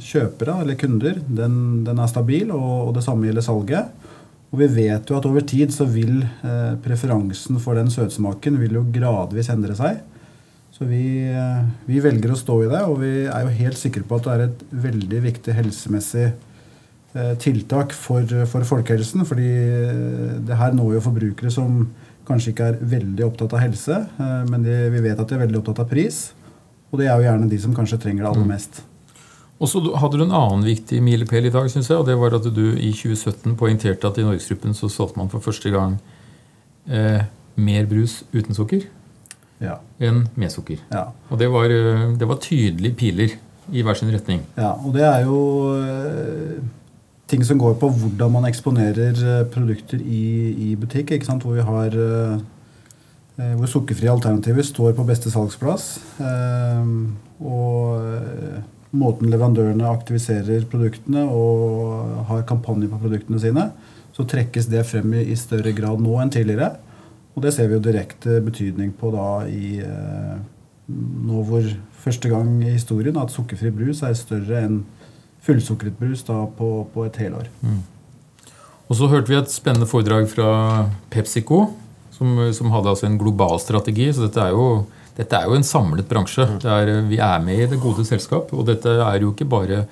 kjøpere 0.00 0.62
eller 0.62 0.78
kunder 0.80 1.18
den, 1.20 1.56
den 1.84 1.98
er 2.00 2.08
stabil, 2.08 2.50
og, 2.54 2.88
og, 2.88 2.92
det 2.96 3.04
samme 3.04 3.28
gjelder 3.28 3.44
salget. 3.44 4.07
Og 4.48 4.62
vi 4.62 4.68
vet 4.78 5.10
jo 5.10 5.18
at 5.18 5.26
over 5.28 5.44
tid 5.44 5.72
så 5.74 5.84
vil 5.88 6.22
eh, 6.24 6.76
preferansen 6.84 7.58
for 7.60 7.76
den 7.76 7.90
søtsmaken 7.92 8.56
vil 8.60 8.78
jo 8.78 8.86
gradvis 8.94 9.50
endre 9.52 9.76
seg. 9.76 10.00
Så 10.72 10.86
vi, 10.88 11.02
eh, 11.28 11.62
vi, 11.88 12.00
velger 12.00 12.32
å 12.32 12.38
stå 12.38 12.56
i 12.64 12.70
det, 12.70 12.82
og 12.88 13.00
vi 13.02 13.12
er 13.26 13.44
jo 13.44 13.56
helt 13.60 13.80
sikre 13.80 14.06
på 14.08 14.18
at 14.18 14.26
det 14.28 14.34
er 14.34 14.44
et 14.46 14.66
veldig 14.88 15.22
viktig 15.26 15.56
helsemessig 15.56 16.26
eh, 16.28 17.34
tiltak 17.42 17.92
for, 17.96 18.24
for 18.48 18.64
folkehelsen. 18.68 19.26
fordi 19.28 19.50
eh, 19.52 20.36
det 20.48 20.60
her 20.60 20.76
når 20.76 20.96
jo 20.96 21.06
forbrukere 21.10 21.52
som 21.52 21.82
kanskje 22.28 22.52
ikke 22.52 22.72
er 22.72 22.82
veldig 22.96 23.24
opptatt 23.28 23.56
av 23.56 23.64
helse, 23.66 24.00
eh, 24.16 24.42
men 24.48 24.64
de, 24.64 24.78
vi 24.94 25.04
vet 25.04 25.18
at 25.20 25.28
de 25.28 25.36
er 25.36 25.44
veldig 25.44 25.60
opptatt 25.60 25.84
av 25.84 25.92
pris. 25.92 26.28
Og 26.88 27.02
det 27.02 27.10
er 27.10 27.18
jo 27.18 27.28
gjerne 27.28 27.50
de 27.50 27.60
som 27.60 27.76
kanskje 27.76 28.00
trenger 28.00 28.24
det 28.24 28.32
aller 28.32 28.48
mm. 28.48 28.54
Og 29.58 29.70
så 29.70 29.82
hadde 29.98 30.20
du 30.20 30.24
en 30.24 30.36
annen 30.38 30.62
viktig 30.66 31.00
milepæl 31.02 31.48
i 31.48 31.54
dag, 31.54 31.66
synes 31.70 31.90
jeg, 31.90 31.98
og 31.98 32.06
det 32.06 32.14
var 32.20 32.36
at 32.36 32.46
du 32.54 32.64
i 32.78 32.92
2017 32.94 33.56
poengterte 33.58 34.06
at 34.06 34.20
i 34.20 34.26
Norgesgruppen 34.26 34.76
så 34.76 34.90
solgte 34.92 35.18
man 35.18 35.32
for 35.32 35.42
første 35.42 35.72
gang 35.74 35.98
eh, 36.86 37.26
mer 37.58 37.88
brus 37.90 38.20
uten 38.30 38.54
sukker 38.54 38.86
ja. 39.58 39.80
enn 39.98 40.28
med 40.38 40.54
sukker. 40.54 40.78
Ja. 40.92 41.08
Og 41.28 41.42
det 41.42 41.50
var, 41.50 41.74
eh, 41.74 42.06
det 42.18 42.28
var 42.30 42.38
tydelige 42.44 42.98
piler 42.98 43.34
i 43.74 43.82
hver 43.82 43.98
sin 43.98 44.14
retning. 44.14 44.44
Ja, 44.56 44.76
og 44.78 44.94
det 44.94 45.04
er 45.04 45.26
jo 45.26 45.40
eh, 45.74 46.62
ting 47.28 47.44
som 47.44 47.58
går 47.60 47.76
på 47.80 47.90
hvordan 47.92 48.32
man 48.32 48.48
eksponerer 48.48 49.18
eh, 49.18 49.44
produkter 49.52 50.00
i, 50.00 50.22
i 50.70 50.76
butikk. 50.80 51.12
Hvor 51.26 51.54
vi 51.56 51.66
har 51.66 51.98
eh, 51.98 52.38
eh, 53.38 53.54
hvor 53.58 53.66
sukkerfrie 53.66 54.12
alternativer 54.12 54.62
står 54.62 54.94
på 54.96 55.06
beste 55.08 55.30
salgsplass. 55.34 55.90
Og 57.38 58.06
måten 58.96 59.28
leverandørene 59.32 59.88
aktiviserer 59.90 60.66
produktene 60.70 61.26
og 61.28 62.28
har 62.30 62.46
kampanjer 62.48 62.90
på 62.92 63.00
produktene 63.02 63.40
sine, 63.42 63.70
så 64.16 64.26
trekkes 64.26 64.68
det 64.72 64.86
frem 64.88 65.12
i, 65.20 65.36
større 65.38 65.74
grad 65.76 66.00
nå 66.02 66.14
enn 66.22 66.32
tidligere. 66.34 66.72
Og 67.36 67.44
det 67.44 67.52
ser 67.54 67.68
vi 67.68 67.76
jo 67.76 67.84
direkte 67.84 68.40
betydning 68.42 68.94
på 68.98 69.12
da 69.14 69.28
i 69.46 69.82
nå 70.88 71.42
hvor 71.44 71.66
første 72.00 72.30
gang 72.32 72.56
i 72.64 72.72
historien 72.72 73.18
at 73.20 73.32
sukkerfri 73.34 73.70
brus 73.74 74.00
er 74.06 74.16
større 74.16 74.62
enn 74.64 74.80
fullsukret 75.44 75.96
brus 76.00 76.24
da, 76.26 76.42
på, 76.58 76.86
på, 76.92 77.04
et 77.06 77.18
helår. 77.22 77.48
Mm. 77.62 77.82
Og 78.88 78.96
så 78.96 79.08
hørte 79.12 79.30
vi 79.30 79.36
et 79.38 79.52
spennende 79.52 79.88
foredrag 79.88 80.26
fra 80.30 80.50
PepsiCo, 81.12 81.66
som, 82.16 82.40
som 82.56 82.72
hadde 82.72 82.90
altså 82.94 83.06
en 83.06 83.18
global 83.20 83.60
strategi. 83.62 84.08
Så 84.12 84.26
dette 84.26 84.42
er 84.42 84.56
jo, 84.56 84.86
dette 85.18 85.34
er 85.34 85.48
jo 85.50 85.56
en 85.58 85.66
samlet 85.66 86.06
bransje. 86.08 86.46
Mm. 86.46 86.58
Er, 86.62 86.92
vi 87.08 87.18
er 87.18 87.42
med 87.42 87.64
i 87.64 87.68
det 87.72 87.80
gode 87.82 88.06
selskap. 88.06 88.52
Og 88.54 88.66
dette 88.68 88.92
er 89.02 89.24
jo 89.24 89.32
ikke 89.34 89.48
bare 89.50 89.82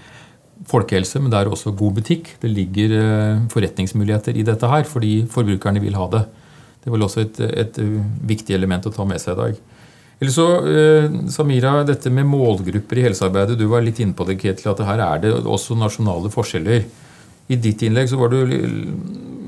folkehelse, 0.70 1.20
men 1.20 1.32
det 1.32 1.40
er 1.40 1.50
også 1.50 1.74
god 1.76 1.98
butikk. 1.98 2.36
Det 2.42 2.50
ligger 2.50 2.94
eh, 2.96 3.46
forretningsmuligheter 3.52 4.38
i 4.38 4.46
dette 4.46 4.70
her, 4.70 4.86
fordi 4.88 5.16
forbrukerne 5.30 5.82
vil 5.82 5.98
ha 5.98 6.06
det. 6.14 6.26
Det 6.78 6.90
er 6.90 6.94
vel 6.94 7.06
også 7.08 7.24
et, 7.24 7.40
et 7.64 7.80
viktig 8.30 8.54
element 8.54 8.86
å 8.86 8.94
ta 8.94 9.06
med 9.08 9.18
seg 9.22 9.34
i 9.34 9.40
dag. 9.40 9.64
Eller 10.16 10.32
så, 10.32 10.46
eh, 10.70 11.10
Samira, 11.28 11.80
dette 11.84 12.10
med 12.14 12.28
målgrupper 12.30 13.02
i 13.02 13.08
helsearbeidet. 13.08 13.58
Du 13.58 13.66
var 13.68 13.84
litt 13.84 13.98
inne 14.00 14.16
på 14.16 14.24
det, 14.28 14.38
Ketil, 14.40 14.70
at 14.72 14.86
her 14.86 15.02
er 15.10 15.26
det 15.26 15.34
også 15.42 15.76
nasjonale 15.76 16.30
forskjeller. 16.32 16.86
I 17.52 17.58
ditt 17.62 17.82
innlegg 17.86 18.08
så 18.10 18.18
var 18.18 18.32
du, 18.32 18.40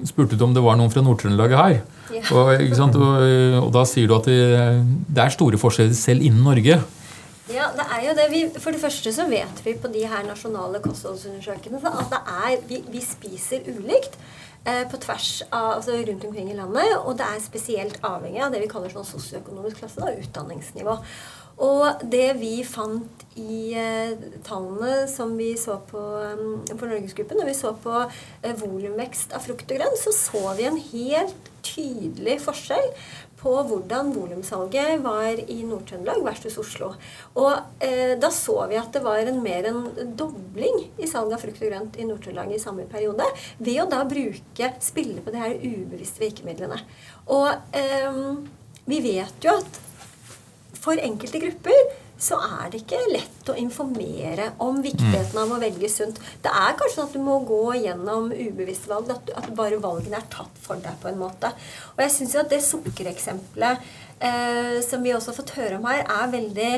spurte 0.06 0.38
du 0.38 0.44
om 0.46 0.54
det 0.54 0.62
var 0.64 0.78
noen 0.78 0.92
fra 0.92 1.02
Nord-Trøndelag 1.04 1.56
her. 1.58 1.80
Ja. 2.14 2.22
Og, 2.32 2.54
og, 2.62 3.24
og, 3.62 3.72
da 3.74 3.84
sier 3.88 4.08
du 4.08 4.14
at 4.16 4.28
det, 4.28 4.38
det, 5.08 5.24
er 5.24 5.34
store 5.34 5.60
forskjeller 5.60 5.96
selv 5.98 6.24
innen 6.24 6.46
Norge. 6.46 6.78
Ja, 7.48 7.70
det 7.72 7.84
er 7.84 8.02
jo 8.04 8.16
det. 8.18 8.26
Vi, 8.32 8.42
for 8.60 8.76
det 8.76 8.80
første 8.82 9.12
så 9.12 9.24
vet 9.28 9.62
vi 9.64 9.76
på 9.80 9.88
de 9.92 10.04
her 10.08 10.26
nasjonale 10.28 10.82
kostholdsundersøkelsene 10.84 11.94
at 12.02 12.12
det 12.12 12.20
er, 12.34 12.58
vi, 12.68 12.82
vi 12.92 13.04
spiser 13.04 13.64
ulikt. 13.72 14.20
Eh, 14.68 14.84
på 14.90 14.98
tvers 15.00 15.42
av, 15.48 15.78
altså 15.78 15.94
rundt 15.96 16.24
omkring 16.24 16.50
i 16.50 16.56
landet. 16.56 16.96
Og 16.98 17.16
det 17.18 17.24
er 17.24 17.40
spesielt 17.40 17.98
avhengig 18.04 18.42
av 18.44 18.52
det 18.52 18.60
vi 18.64 18.70
kaller 18.70 18.92
sånn 18.92 19.06
sosioøkonomisk 19.06 19.80
klasse, 19.80 20.02
og 20.02 20.24
utdanningsnivå. 20.24 20.96
Og 21.64 22.04
det 22.06 22.28
vi 22.38 22.60
fant 22.66 23.18
i 23.38 23.74
eh, 23.78 24.18
tallene 24.46 25.06
som 25.10 25.36
vi 25.38 25.52
så 25.58 25.78
på 25.90 26.00
um, 26.00 26.64
for 26.72 26.90
Norgesgruppen, 26.90 27.38
når 27.38 27.50
vi 27.50 27.56
så 27.58 27.72
på 27.82 27.94
eh, 28.02 28.54
volumvekst 28.58 29.34
av 29.36 29.44
frukt 29.46 29.70
og 29.70 29.78
grønt, 29.78 30.00
så 30.00 30.14
så 30.14 30.42
vi 30.58 30.66
en 30.68 30.80
helt 30.90 31.50
tydelig 31.66 32.38
forskjell 32.42 32.92
på 33.38 33.52
hvordan 33.68 34.10
volumsalget 34.14 35.02
var 35.04 35.38
i 35.38 35.60
Nord-Trøndelag 35.62 36.24
versus 36.26 36.58
Oslo. 36.58 36.92
Og 37.38 37.52
eh, 37.84 38.16
da 38.18 38.30
så 38.34 38.56
vi 38.70 38.78
at 38.80 38.90
det 38.94 39.04
var 39.04 39.22
en 39.22 39.42
mer 39.44 39.68
enn 39.70 40.14
dobling 40.18 40.88
i 40.98 41.10
salget 41.10 41.36
av 41.38 41.44
frukt 41.44 41.62
og 41.62 41.70
grønt 41.70 41.98
i 41.98 42.06
Nord-Trøndelag 42.08 42.54
i 42.54 42.62
samme 42.62 42.88
periode, 42.90 43.26
ved 43.62 43.82
å 43.84 43.90
da 43.90 44.02
bruke 44.08 44.72
spille 44.82 45.22
på 45.22 45.34
de 45.34 45.42
her 45.42 45.58
ubevisste 45.62 46.24
virkemidlene. 46.24 46.80
Og 47.34 47.76
eh, 47.78 48.24
vi 48.88 49.02
vet 49.04 49.46
jo 49.46 49.54
at 49.60 49.84
for 50.82 51.00
enkelte 51.02 51.40
grupper 51.42 51.96
så 52.18 52.34
er 52.42 52.70
det 52.72 52.80
ikke 52.82 52.98
lett 53.12 53.50
å 53.52 53.54
informere 53.60 54.50
om 54.64 54.80
viktigheten 54.82 55.38
av 55.38 55.52
å 55.54 55.60
velge 55.62 55.90
sunt. 55.92 56.18
Det 56.42 56.50
er 56.50 56.74
kanskje 56.78 56.96
sånn 56.96 57.10
at 57.10 57.14
du 57.14 57.22
må 57.22 57.36
gå 57.46 57.62
gjennom 57.78 58.32
ubevisste 58.32 58.90
valg, 58.90 59.12
at, 59.14 59.30
at 59.38 59.50
bare 59.58 59.78
valgene 59.82 60.18
er 60.18 60.26
tatt 60.32 60.58
for 60.58 60.82
deg 60.82 60.98
på 60.98 61.12
en 61.12 61.20
måte. 61.20 61.52
Og 61.94 62.02
jeg 62.02 62.14
syns 62.16 62.34
jo 62.34 62.42
at 62.42 62.50
det 62.50 62.58
sukkereksempelet 62.66 63.86
eh, 64.18 64.80
som 64.86 65.06
vi 65.06 65.14
også 65.14 65.30
har 65.30 65.38
fått 65.38 65.54
høre 65.60 65.78
om 65.78 65.86
her, 65.86 66.02
er 66.02 66.34
veldig 66.34 66.72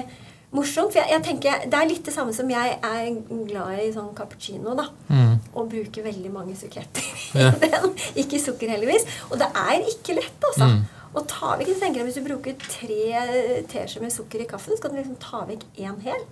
morsomt. 0.56 0.92
For 0.92 1.00
jeg, 1.00 1.08
jeg, 1.14 1.24
tenker, 1.30 1.66
Det 1.72 1.80
er 1.80 1.88
litt 1.88 2.04
det 2.04 2.14
samme 2.14 2.36
som 2.36 2.52
jeg 2.52 2.76
er 2.76 3.10
glad 3.48 3.80
i 3.80 3.90
sånn 3.96 4.12
cappuccino. 4.16 4.76
da, 4.76 4.90
mm. 5.08 5.34
Og 5.54 5.72
bruker 5.72 6.04
veldig 6.04 6.36
mange 6.36 6.56
sukkerter 6.58 7.08
i 7.40 7.46
ja. 7.46 7.52
den. 7.64 7.94
Ikke 8.20 8.42
sukker, 8.42 8.76
heldigvis. 8.76 9.08
Og 9.30 9.40
det 9.40 9.48
er 9.56 9.88
ikke 9.88 10.20
lett, 10.20 10.48
altså. 10.52 10.68
Mm. 10.68 10.80
Og 11.10 11.24
ta 11.30 11.56
vekk, 11.58 11.72
så 11.72 11.80
tenker 11.82 12.00
jeg, 12.00 12.08
Hvis 12.10 12.20
du 12.20 12.26
bruker 12.26 12.58
tre 12.62 13.64
teskjeer 13.70 14.04
med 14.04 14.14
sukker 14.14 14.44
i 14.44 14.50
kaffen, 14.50 14.76
så 14.76 14.84
kan 14.84 14.94
du 14.94 15.00
liksom 15.00 15.18
ta 15.22 15.42
vekk 15.48 15.66
én 15.82 15.98
hel. 16.04 16.28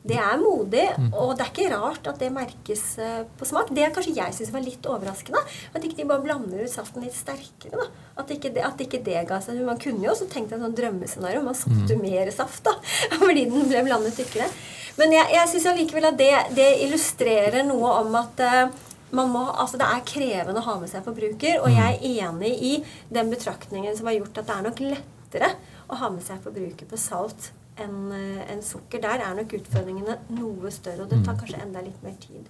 Det 0.00 0.16
er 0.16 0.38
modig, 0.40 0.86
mm. 0.96 1.10
og 1.12 1.34
det 1.36 1.44
er 1.44 1.50
ikke 1.50 1.72
rart 1.74 2.06
at 2.08 2.20
det 2.22 2.30
merkes 2.32 2.84
eh, 3.04 3.18
på 3.36 3.44
smak. 3.44 3.68
Det 3.76 3.82
er 3.84 3.90
kanskje 3.92 4.14
jeg 4.16 4.32
syns 4.32 4.52
var 4.54 4.64
litt 4.64 4.86
overraskende. 4.88 5.42
At 5.76 5.84
ikke 5.84 5.98
de 5.98 6.06
bare 6.08 6.24
blander 6.24 6.62
ut 6.64 6.72
saften 6.72 7.04
litt 7.04 7.16
sterkere. 7.16 7.76
da. 7.76 8.06
At 8.22 8.32
ikke 8.32 8.52
det, 8.54 8.64
at 8.64 8.80
ikke 8.80 9.02
det 9.04 9.26
ga 9.28 9.42
seg. 9.44 9.60
Man 9.66 9.80
kunne 9.82 10.06
jo 10.06 10.14
også 10.14 10.30
tenkt 10.32 10.54
en 10.56 10.64
sånn 10.64 10.76
drømmescenario. 10.78 11.44
Man 11.44 11.58
satte 11.58 11.98
mm. 11.98 12.00
mer 12.00 12.32
saft 12.32 12.64
da, 12.64 12.78
fordi 13.20 13.44
den 13.52 13.68
ble 13.68 13.84
blandet 13.90 14.16
tykkere. 14.16 14.48
Men 14.96 15.12
jeg, 15.18 15.34
jeg 15.36 15.52
syns 15.52 15.68
allikevel 15.68 16.08
at 16.08 16.16
det, 16.20 16.32
det, 16.56 16.70
illustrerer 16.86 17.68
noe 17.68 17.92
om 18.00 18.16
at 18.20 18.40
uh, 18.40 18.88
må, 19.16 19.44
altså 19.50 19.80
det 19.80 19.88
er 19.88 20.04
krevende 20.06 20.62
å 20.62 20.66
ha 20.68 20.76
med 20.80 20.90
seg 20.92 21.06
forbruker. 21.06 21.60
Og 21.64 21.72
jeg 21.74 21.96
er 21.96 22.02
mm. 22.02 22.26
enig 22.26 22.52
i 22.70 22.74
den 23.12 23.32
betraktningen 23.32 23.96
som 23.98 24.10
har 24.10 24.18
gjort 24.18 24.42
at 24.42 24.50
det 24.50 24.56
er 24.56 24.68
nok 24.68 24.84
lettere 24.84 25.54
å 25.90 25.98
ha 26.00 26.10
med 26.14 26.24
seg 26.26 26.42
forbruker 26.44 26.90
på 26.90 27.00
salt 27.00 27.50
enn 27.80 28.12
eh, 28.14 28.42
en 28.52 28.62
sukker. 28.64 29.02
Der 29.02 29.24
er 29.24 29.36
nok 29.38 29.54
utfordringene 29.58 30.18
noe 30.36 30.74
større, 30.74 31.06
og 31.06 31.12
det 31.12 31.22
tar 31.24 31.36
mm. 31.36 31.40
kanskje 31.42 31.62
enda 31.64 31.82
litt 31.84 32.04
mer 32.04 32.16
tid. 32.22 32.46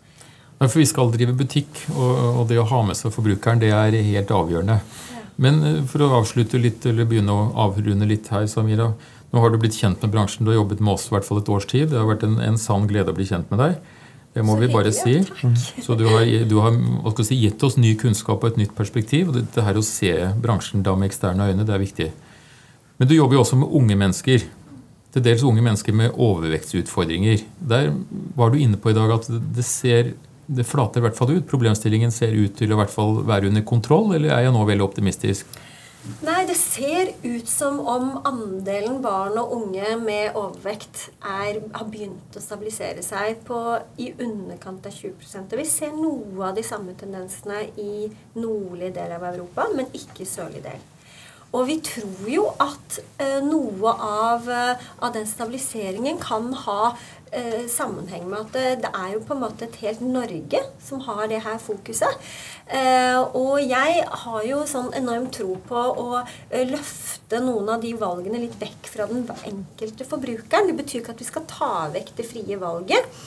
For 0.61 0.77
vi 0.83 0.89
skal 0.89 1.13
drive 1.15 1.33
butikk, 1.39 1.87
og, 1.95 2.43
det 2.51 2.59
å 2.61 2.67
ha 2.69 2.83
med 2.85 2.99
seg 2.99 3.15
forbrukeren, 3.15 3.63
det 3.63 3.71
er 3.73 3.97
helt 3.97 4.33
avgjørende. 4.37 4.77
Ja. 5.15 5.23
Men 5.41 5.63
eh, 5.65 5.81
for 5.89 6.05
å 6.05 6.13
avslutte 6.21 6.61
litt, 6.61 6.85
eller 6.89 7.09
begynne 7.09 7.37
å 7.37 7.49
avrunde 7.69 8.09
litt 8.09 8.29
her, 8.35 8.45
Samira. 8.51 8.91
Nå 9.31 9.41
har 9.41 9.53
du 9.53 9.61
blitt 9.63 9.79
kjent 9.79 10.03
med 10.03 10.13
bransjen. 10.13 10.45
Du 10.45 10.51
har 10.51 10.59
jobbet 10.59 10.83
med 10.83 10.97
oss 10.97 11.07
i 11.09 11.15
hvert 11.15 11.25
fall 11.25 11.41
et 11.41 11.51
års 11.55 11.69
tid. 11.71 11.93
Det 11.93 12.01
har 12.01 12.09
vært 12.09 12.27
en, 12.27 12.41
en 12.43 12.59
sann 12.59 12.89
glede 12.91 13.13
å 13.13 13.17
bli 13.17 13.29
kjent 13.29 13.53
med 13.53 13.63
deg. 13.63 13.79
Det 14.35 14.45
må 14.47 14.55
så 14.55 14.63
vi 14.63 14.71
bare 14.71 14.93
si. 14.95 15.17
Takk. 15.27 15.83
Så 15.83 15.97
du 15.99 16.05
har, 16.07 16.25
du 16.47 16.57
har 16.63 16.77
si, 17.27 17.39
gitt 17.41 17.63
oss 17.67 17.77
ny 17.81 17.97
kunnskap 17.99 18.45
og 18.45 18.53
et 18.53 18.61
nytt 18.63 18.75
perspektiv. 18.77 19.33
og 19.33 19.41
det 19.43 19.65
her 19.67 19.79
å 19.79 19.85
se 19.85 20.13
bransjen 20.43 20.85
da 20.87 20.95
med 20.95 21.11
eksterne 21.11 21.51
øyne, 21.51 21.67
det 21.67 21.75
er 21.75 21.83
viktig. 21.83 22.09
Men 23.01 23.11
du 23.11 23.17
jobber 23.17 23.39
jo 23.39 23.45
også 23.45 23.59
med 23.59 23.75
unge 23.81 23.97
mennesker. 23.99 24.47
Til 25.11 25.25
dels 25.27 25.43
unge 25.43 25.63
mennesker 25.67 25.97
med 25.97 26.15
overvektsutfordringer. 26.15 27.43
Der 27.59 27.91
var 28.39 28.53
du 28.53 28.61
inne 28.61 28.79
på 28.79 28.93
i 28.93 28.95
dag 28.95 29.11
at 29.17 29.27
det 29.27 29.67
ser 29.67 30.13
det 30.51 30.67
flater 30.67 31.01
i 31.01 31.07
hvert 31.07 31.19
fall 31.19 31.33
ut. 31.33 31.49
Problemstillingen 31.51 32.15
ser 32.15 32.35
ut 32.35 32.55
til 32.59 32.71
å 32.71 32.79
hvert 32.79 32.93
fall 32.93 33.21
være 33.27 33.51
under 33.51 33.67
kontroll, 33.67 34.13
eller 34.15 34.35
er 34.35 34.47
jeg 34.47 34.55
nå 34.55 34.63
veldig 34.67 34.87
optimistisk? 34.87 35.59
Nei, 36.01 36.47
det 36.49 36.55
ser 36.57 37.11
ut 37.23 37.49
som 37.49 37.77
om 37.85 38.15
andelen 38.25 39.03
barn 39.05 39.37
og 39.37 39.51
unge 39.53 39.91
med 40.01 40.37
overvekt 40.39 41.11
er, 41.21 41.59
har 41.75 41.91
begynt 41.93 42.39
å 42.39 42.41
stabilisere 42.41 43.05
seg 43.05 43.43
på 43.45 43.59
i 44.01 44.09
underkant 44.17 44.89
av 44.89 44.97
20 44.97 45.37
og 45.43 45.59
Vi 45.61 45.67
ser 45.69 45.93
noe 45.93 46.47
av 46.49 46.57
de 46.57 46.65
samme 46.65 46.97
tendensene 46.97 47.67
i 47.77 48.09
nordlig 48.41 48.95
del 48.97 49.13
av 49.19 49.29
Europa, 49.29 49.69
men 49.77 49.93
ikke 49.93 50.25
i 50.25 50.31
sørlig 50.31 50.65
del. 50.65 50.90
Og 51.51 51.67
vi 51.67 51.81
tror 51.83 52.29
jo 52.31 52.45
at 52.63 53.01
eh, 53.19 53.41
noe 53.43 53.95
av, 53.95 54.47
eh, 54.47 54.91
av, 55.03 55.11
den 55.17 55.27
stabiliseringen 55.27 56.21
kan 56.23 56.53
ha 56.63 56.93
eh, 57.35 57.67
sammenheng 57.71 58.29
med 58.31 58.45
at 58.45 58.79
det, 58.85 58.91
er 58.93 59.17
jo 59.17 59.25
på 59.27 59.35
en 59.35 59.43
måte 59.43 59.67
et 59.67 59.81
helt 59.83 60.05
Norge 60.05 60.61
som 60.87 61.03
har 61.09 61.27
det 61.31 61.43
her 61.47 61.59
fokuset. 61.63 62.31
Og 63.35 63.57
jeg 63.65 64.05
har 64.23 64.45
jo 64.47 64.61
sånn 64.69 64.93
enorm 64.95 65.27
tro 65.35 65.57
på 65.67 65.81
å 65.99 66.21
løfte 66.71 67.41
noen 67.43 67.73
av 67.75 67.83
de 67.83 67.91
valgene 67.99 68.45
litt 68.45 68.55
vekk 68.61 68.91
fra 68.93 69.09
den 69.11 69.25
enkelte 69.27 70.07
forbrukeren. 70.07 70.71
Det 70.71 70.77
betyr 70.79 71.01
ikke 71.01 71.17
at 71.17 71.25
vi 71.25 71.27
skal 71.27 71.49
ta 71.51 71.73
vekk 71.91 72.13
det 72.21 72.29
frie 72.31 72.59
valget. 72.61 73.19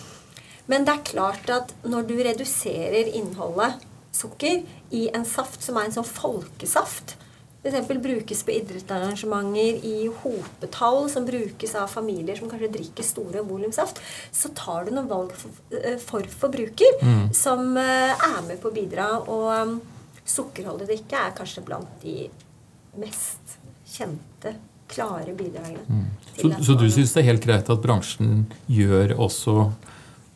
Men 0.72 0.88
det 0.88 0.96
er 0.96 1.10
klart 1.12 1.52
at 1.52 1.76
når 1.84 2.08
du 2.08 2.16
reduserer 2.24 3.12
innholdet 3.20 3.84
sukker 4.16 4.64
i 4.96 5.10
en 5.12 5.28
saft 5.28 5.66
som 5.66 5.76
er 5.76 5.90
en 5.90 5.98
sånn 5.98 6.08
folkesaft, 6.08 7.18
f.eks. 7.64 8.02
brukes 8.02 8.44
på 8.44 8.52
idrettsarrangementer 8.52 9.86
i 9.88 10.12
hopetall, 10.24 11.10
som 11.10 11.26
brukes 11.26 11.76
av 11.76 11.88
familier 11.88 12.36
som 12.36 12.50
kanskje 12.52 12.72
drikker 12.74 13.08
store 13.08 13.44
volumsaft, 13.48 14.02
så 14.32 14.52
tar 14.56 14.86
du 14.86 14.92
noen 14.96 15.08
valg 15.08 15.32
for, 15.38 15.64
eh, 15.80 15.98
for 16.02 16.28
forbruker 16.28 17.00
mm. 17.02 17.26
som 17.34 17.78
eh, 17.78 18.12
er 18.12 18.42
med 18.48 18.60
på 18.62 18.72
å 18.72 18.76
bidra. 18.76 19.08
Og 19.24 19.48
um, 19.54 19.80
sukkerholdig 20.28 20.90
drikke 20.92 21.24
er 21.24 21.38
kanskje 21.38 21.64
blant 21.66 22.04
de 22.04 22.28
mest 23.00 23.58
kjente, 23.88 24.58
klare 24.94 25.34
bidragene. 25.34 25.88
Mm. 25.88 26.06
Så, 26.36 26.52
så, 26.66 26.76
du 26.78 26.86
syns 26.92 27.16
det 27.16 27.24
er 27.24 27.32
helt 27.32 27.46
greit 27.46 27.70
at 27.72 27.82
bransjen 27.82 28.46
gjør 28.68 29.16
også 29.24 29.72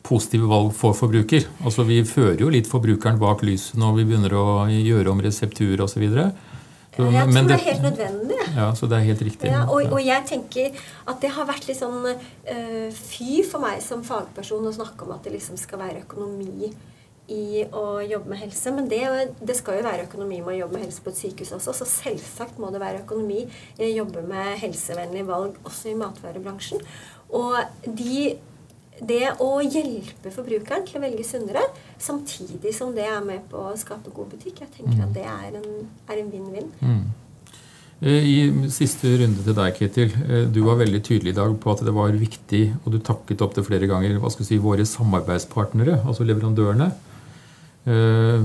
positive 0.08 0.48
valg 0.48 0.72
for 0.76 0.96
forbruker? 0.96 1.44
Altså 1.60 1.84
Vi 1.84 2.00
fører 2.08 2.40
jo 2.40 2.50
litt 2.52 2.70
forbrukeren 2.70 3.20
bak 3.20 3.44
lyset 3.44 3.76
når 3.78 3.98
vi 4.00 4.06
begynner 4.08 4.34
å 4.34 4.46
gjøre 4.72 5.12
om 5.12 5.20
reseptur 5.22 5.84
osv. 5.84 6.06
Så, 6.08 6.30
jeg 6.98 7.30
tror 7.30 7.36
det, 7.36 7.46
det, 7.46 7.56
er 7.56 7.64
helt 7.68 7.84
nødvendig. 7.86 8.38
Ja, 8.56 8.68
så 8.74 8.88
det 8.90 8.98
er 8.98 9.06
helt 9.06 9.24
riktig. 9.28 9.50
Ja, 9.52 9.62
og, 9.70 9.92
og, 9.92 10.00
jeg 10.02 10.24
tenker 10.26 10.84
at 11.06 11.22
det 11.22 11.30
har 11.36 11.46
vært 11.48 11.68
litt 11.68 11.78
sånn 11.78 12.06
øh, 12.08 12.88
fy 12.94 13.42
for 13.46 13.62
meg 13.62 13.82
som 13.84 14.02
fagperson 14.06 14.66
å 14.66 14.74
snakke 14.74 15.06
om 15.06 15.14
at 15.14 15.26
det 15.26 15.36
liksom 15.36 15.60
skal 15.60 15.82
være 15.84 16.02
økonomi 16.02 16.72
i 17.28 17.62
å 17.76 18.00
jobbe 18.02 18.32
med 18.32 18.40
helse. 18.40 18.72
Men 18.74 18.88
det, 18.90 19.02
det, 19.38 19.56
skal 19.58 19.78
jo 19.78 19.86
være 19.86 20.08
økonomi 20.08 20.40
med 20.40 20.54
å 20.54 20.58
jobbe 20.62 20.78
med 20.78 20.86
helse 20.86 21.04
på 21.04 21.12
et 21.12 21.20
sykehus 21.20 21.54
også. 21.58 21.76
Så 21.76 21.88
selvsagt 21.92 22.58
må 22.60 22.72
det 22.74 22.82
være 22.82 23.04
økonomi 23.04 23.44
i 23.44 23.86
å 23.86 23.94
jobbe 24.00 24.24
med 24.28 24.56
helsevennlige 24.62 25.28
valg 25.28 25.58
også 25.68 25.92
i 25.92 25.98
matvarebransjen. 26.00 26.82
Og 27.36 27.58
de 27.84 28.38
det 29.06 29.34
å 29.44 29.50
hjelpe 29.62 30.32
forbrukeren 30.34 30.84
til 30.88 30.98
å 30.98 31.04
velge 31.04 31.24
sunnere, 31.26 31.62
samtidig 32.02 32.74
som 32.76 32.92
det 32.96 33.06
er 33.06 33.22
med 33.24 33.46
på 33.50 33.68
å 33.70 33.76
skape 33.78 34.12
god 34.14 34.34
butikk, 34.34 34.62
jeg 34.64 34.74
tenker 34.74 35.04
at 35.04 35.10
mm. 35.10 35.16
det 35.16 35.26
er 35.28 36.20
en 36.22 36.30
vinn-vinn. 36.32 36.70
Mm. 36.82 37.02
Eh, 37.98 38.22
I 38.30 38.70
siste 38.70 39.10
runde 39.18 39.42
til 39.42 39.56
deg, 39.58 39.74
Ketil. 39.74 40.12
Eh, 40.22 40.44
du 40.54 40.60
var 40.66 40.78
veldig 40.78 41.00
tydelig 41.02 41.34
i 41.34 41.38
dag 41.38 41.54
på 41.58 41.72
at 41.72 41.82
det 41.86 41.94
var 41.94 42.14
viktig, 42.14 42.62
og 42.84 42.94
du 42.94 42.98
takket 43.02 43.42
opp 43.42 43.56
det 43.56 43.66
flere 43.66 43.90
ganger, 43.90 44.20
hva 44.22 44.30
skal 44.30 44.46
si, 44.46 44.60
våre 44.62 44.86
samarbeidspartnere, 44.86 46.00
altså 46.04 46.26
leverandørene, 46.26 46.92
eh, 47.90 48.44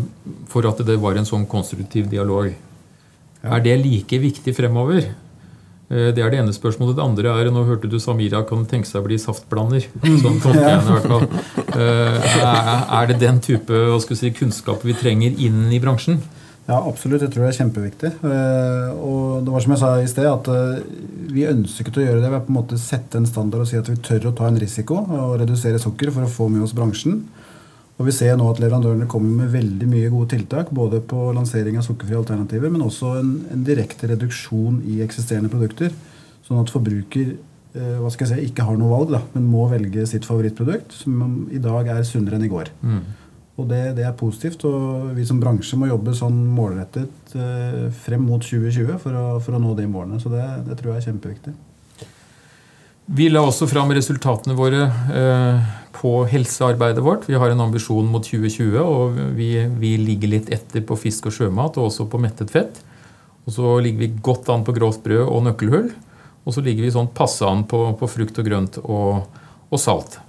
for 0.49 0.69
at 0.69 0.81
det 0.87 0.97
var 1.01 1.19
en 1.19 1.29
sånn 1.29 1.45
konstruktiv 1.49 2.09
dialog. 2.09 2.49
Ja. 3.43 3.57
Er 3.57 3.65
det 3.65 3.77
like 3.83 4.21
viktig 4.23 4.55
fremover? 4.57 5.11
Eh, 5.93 6.09
det 6.15 6.23
er 6.23 6.33
det 6.33 6.41
ene 6.41 6.55
spørsmålet. 6.55 6.97
Det 6.97 7.05
andre 7.05 7.33
er 7.37 7.51
Nå 7.53 7.65
hørte 7.67 7.89
du 7.89 7.99
Samira 8.01 8.41
kan 8.49 8.65
tenke 8.69 8.89
seg 8.89 9.03
å 9.03 9.07
bli 9.07 9.19
saftblander. 9.21 9.85
Sånn 10.23 10.39
tolker 10.41 10.63
jeg 10.65 10.79
i 10.79 10.87
hvert 10.87 11.11
fall. 11.11 11.27
Eh, 11.73 12.31
er 12.99 13.09
det 13.09 13.19
den 13.21 13.41
type 13.43 13.83
si, 14.03 14.31
kunnskap 14.35 14.83
vi 14.85 14.95
trenger 14.97 15.37
inn 15.41 15.67
i 15.73 15.81
bransjen? 15.83 16.19
Ja, 16.67 16.79
absolutt. 16.79 17.21
Jeg 17.25 17.33
tror 17.33 17.45
det 17.45 17.51
er 17.51 17.59
kjempeviktig. 17.59 18.11
Eh, 18.23 18.89
og 19.03 19.43
det 19.43 19.53
var 19.53 19.65
som 19.65 19.75
jeg 19.75 19.81
sa 19.83 19.93
i 19.99 20.09
sted, 20.09 20.29
at 20.29 20.49
vi 21.33 21.47
ønsket 21.49 21.99
å 21.99 22.05
gjøre 22.05 22.21
det 22.23 22.29
ved 22.29 22.39
å 22.39 22.45
på 22.47 22.53
en 22.53 22.59
måte 22.61 22.81
sette 22.81 23.19
en 23.19 23.29
standard 23.29 23.65
og 23.65 23.69
si 23.69 23.79
at 23.79 23.89
vi 23.89 23.99
tør 24.05 24.29
å 24.31 24.35
ta 24.37 24.49
en 24.49 24.59
risiko 24.61 25.01
og 25.03 25.39
redusere 25.41 25.81
sukker 25.81 26.13
for 26.15 26.25
å 26.25 26.31
få 26.31 26.49
med 26.53 26.65
oss 26.65 26.75
bransjen. 26.77 27.23
Og 28.01 28.07
Vi 28.07 28.13
ser 28.15 28.37
nå 28.39 28.47
at 28.49 28.59
leverandørene 28.61 29.05
kommer 29.09 29.43
med 29.43 29.53
veldig 29.53 29.87
mye 29.89 30.11
gode 30.11 30.31
tiltak. 30.33 30.71
Både 30.73 31.01
på 31.05 31.27
lansering 31.35 31.77
av 31.77 31.85
sukkerfrie 31.85 32.17
alternativer, 32.17 32.71
men 32.73 32.85
også 32.85 33.15
en, 33.19 33.33
en 33.53 33.65
direkte 33.65 34.09
reduksjon 34.09 34.81
i 34.89 35.01
eksisterende 35.05 35.51
produkter. 35.51 35.93
Sånn 36.43 36.59
at 36.59 36.73
forbruker 36.73 37.35
eh, 37.35 37.97
hva 38.01 38.09
skal 38.11 38.27
jeg 38.27 38.31
si, 38.33 38.47
ikke 38.49 38.65
har 38.67 38.79
noe 38.79 38.91
valg, 38.91 39.13
da, 39.13 39.21
men 39.35 39.45
må 39.47 39.67
velge 39.71 40.07
sitt 40.09 40.25
favorittprodukt, 40.27 40.95
som 41.03 41.45
i 41.53 41.61
dag 41.61 41.91
er 41.93 42.01
sunnere 42.07 42.39
enn 42.39 42.47
i 42.47 42.51
går. 42.51 42.73
Mm. 42.81 43.03
Og 43.61 43.69
det, 43.69 43.83
det, 43.99 44.07
er 44.07 44.17
positivt. 44.17 44.65
Og 44.65 45.11
vi 45.13 45.25
som 45.29 45.41
bransje 45.41 45.77
må 45.77 45.91
jobbe 45.91 46.15
sånn 46.17 46.39
målrettet 46.55 47.35
eh, 47.37 47.85
frem 47.93 48.25
mot 48.25 48.41
2020 48.41 48.97
for 49.03 49.19
å, 49.19 49.27
for 49.43 49.53
å, 49.53 49.61
nå 49.61 49.75
de 49.77 49.85
målene. 49.89 50.17
Så 50.21 50.33
det, 50.33 50.43
det 50.65 50.79
tror 50.79 50.95
jeg 50.95 51.03
er 51.03 51.07
kjempeviktig. 51.11 51.53
Vi 53.05 53.27
la 53.27 53.41
også 53.43 53.67
fram 53.67 53.91
resultatene 53.91 54.55
våre 54.55 54.85
eh, 54.87 55.71
på 55.97 56.13
helsearbeidet 56.31 57.03
vårt. 57.03 57.27
Vi 57.27 57.35
har 57.35 57.51
en 57.51 57.65
ambisjon 57.65 58.07
mot 58.07 58.23
2020, 58.23 58.77
og 58.79 59.19
vi, 59.35 59.49
vi, 59.79 59.97
ligger 59.99 60.31
litt 60.31 60.51
etter 60.55 60.85
på 60.87 60.95
fisk 60.99 61.27
og 61.27 61.35
sjømat, 61.35 61.77
og 61.77 61.89
også 61.89 62.07
på 62.07 62.21
mettet 62.23 62.53
fett. 62.53 62.79
Og 63.43 63.57
så 63.57 63.75
ligger 63.83 64.05
vi 64.05 64.23
godt 64.23 64.47
an 64.53 64.63
på 64.63 64.75
grovt 64.77 65.03
brød 65.03 65.25
og 65.25 65.43
nøkkelhull. 65.49 65.91
Og 66.43 66.55
så 66.55 66.63
ligger 66.63 66.87
vi 66.87 66.93
sånn 66.95 67.11
passe 67.15 67.43
an 67.47 67.65
på, 67.67 67.85
på 67.99 68.11
frukt 68.11 68.39
og 68.39 68.47
grønt 68.47 68.79
og, 68.83 69.27
og 69.67 69.83
salt. 69.83 70.21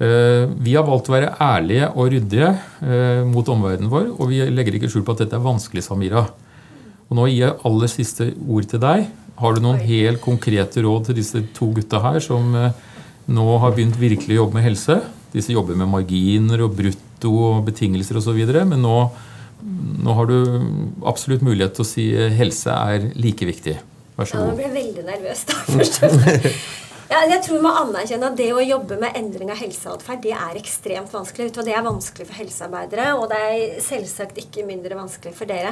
Eh, 0.00 0.48
vi 0.64 0.78
har 0.78 0.88
valgt 0.88 1.12
å 1.12 1.16
være 1.16 1.34
ærlige 1.44 1.92
og 1.92 2.12
ryddige 2.14 2.50
eh, 2.88 3.22
mot 3.28 3.48
omverdenen 3.52 3.92
vår, 3.92 4.12
og 4.16 4.32
vi 4.32 4.40
legger 4.48 4.80
ikke 4.80 4.88
skjul 4.92 5.04
på 5.04 5.16
at 5.16 5.26
dette 5.26 5.36
er 5.36 5.44
vanskelig, 5.44 5.84
Samira. 5.84 6.24
Og 7.08 7.16
nå 7.20 7.28
gir 7.28 7.50
jeg 7.50 7.58
aller 7.68 7.92
siste 7.92 8.32
ord 8.48 8.68
til 8.72 8.80
deg. 8.80 9.08
Har 9.38 9.54
du 9.54 9.62
noen 9.62 9.78
helt 9.86 10.20
konkrete 10.24 10.82
råd 10.82 11.08
til 11.08 11.18
disse 11.20 11.42
to 11.56 11.70
gutta 11.76 12.00
her 12.02 12.18
som 12.24 12.54
eh, 12.58 12.72
nå 13.30 13.46
har 13.62 13.76
begynt 13.76 13.98
virkelig 14.00 14.36
å 14.36 14.42
jobbe 14.42 14.58
med 14.58 14.66
helse? 14.66 14.98
Disse 15.34 15.54
jobber 15.54 15.78
med 15.78 15.90
marginer 15.92 16.64
og 16.64 16.74
brutto 16.78 17.34
og 17.50 17.62
betingelser 17.68 18.18
osv. 18.18 18.40
Men 18.58 18.82
nå, 18.82 18.96
nå 20.02 20.18
har 20.18 20.30
du 20.30 20.38
absolutt 21.06 21.44
mulighet 21.46 21.76
til 21.78 21.86
å 21.86 21.90
si 21.92 22.08
eh, 22.16 22.34
helse 22.40 22.74
er 22.74 23.10
like 23.20 23.46
viktig. 23.46 23.78
Vær 24.18 24.26
så 24.26 24.40
god. 24.40 24.44
Ja, 24.44 24.50
nå 24.50 24.58
ble 24.58 24.66
jeg 24.66 24.76
veldig 24.80 25.08
nervøs 25.12 25.46
da 25.46 25.62
først. 25.76 26.86
Ja, 27.08 27.22
jeg 27.24 27.40
tror 27.40 27.62
må 27.64 27.70
anerkjenne 27.72 28.28
at 28.28 28.34
det 28.36 28.50
å 28.52 28.60
jobbe 28.60 28.98
med 29.00 29.14
endring 29.16 29.48
av 29.48 29.56
helseatferd 29.56 30.20
det 30.26 30.34
er 30.36 30.58
ekstremt 30.60 31.14
vanskelig. 31.14 31.54
Det 31.56 31.72
er 31.72 31.86
vanskelig 31.86 32.26
for 32.28 32.36
helsearbeidere, 32.36 33.06
og 33.16 33.30
det 33.30 33.38
er 33.46 33.78
selvsagt 33.80 34.36
ikke 34.42 34.66
mindre 34.68 34.98
vanskelig 34.98 35.32
for 35.38 35.48
dere. 35.48 35.70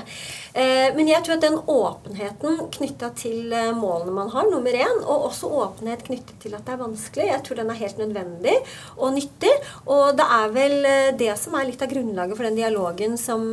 Eh, 0.56 0.96
men 0.96 1.10
jeg 1.10 1.20
tror 1.26 1.36
at 1.36 1.44
den 1.44 1.58
åpenheten 1.60 2.62
knytta 2.78 3.12
til 3.20 3.52
eh, 3.52 3.68
målene 3.76 4.16
man 4.16 4.32
har, 4.32 4.48
nummer 4.48 4.80
én, 4.80 5.02
og 5.04 5.28
også 5.28 5.52
åpenhet 5.60 6.06
knyttet 6.08 6.40
til 6.40 6.56
at 6.56 6.64
det 6.64 6.72
er 6.72 6.82
vanskelig, 6.86 7.28
jeg 7.28 7.44
tror 7.44 7.60
den 7.60 7.74
er 7.74 7.82
helt 7.82 8.00
nødvendig 8.00 8.56
og 8.96 9.12
nyttig. 9.18 9.52
Og 9.84 10.16
det 10.16 10.30
er 10.40 10.56
vel 10.56 10.78
eh, 10.88 11.12
det 11.20 11.34
som 11.42 11.60
er 11.60 11.68
litt 11.68 11.84
av 11.84 11.92
grunnlaget 11.92 12.40
for 12.40 12.48
den 12.48 12.60
dialogen 12.62 13.20
som, 13.20 13.44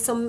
som 0.00 0.24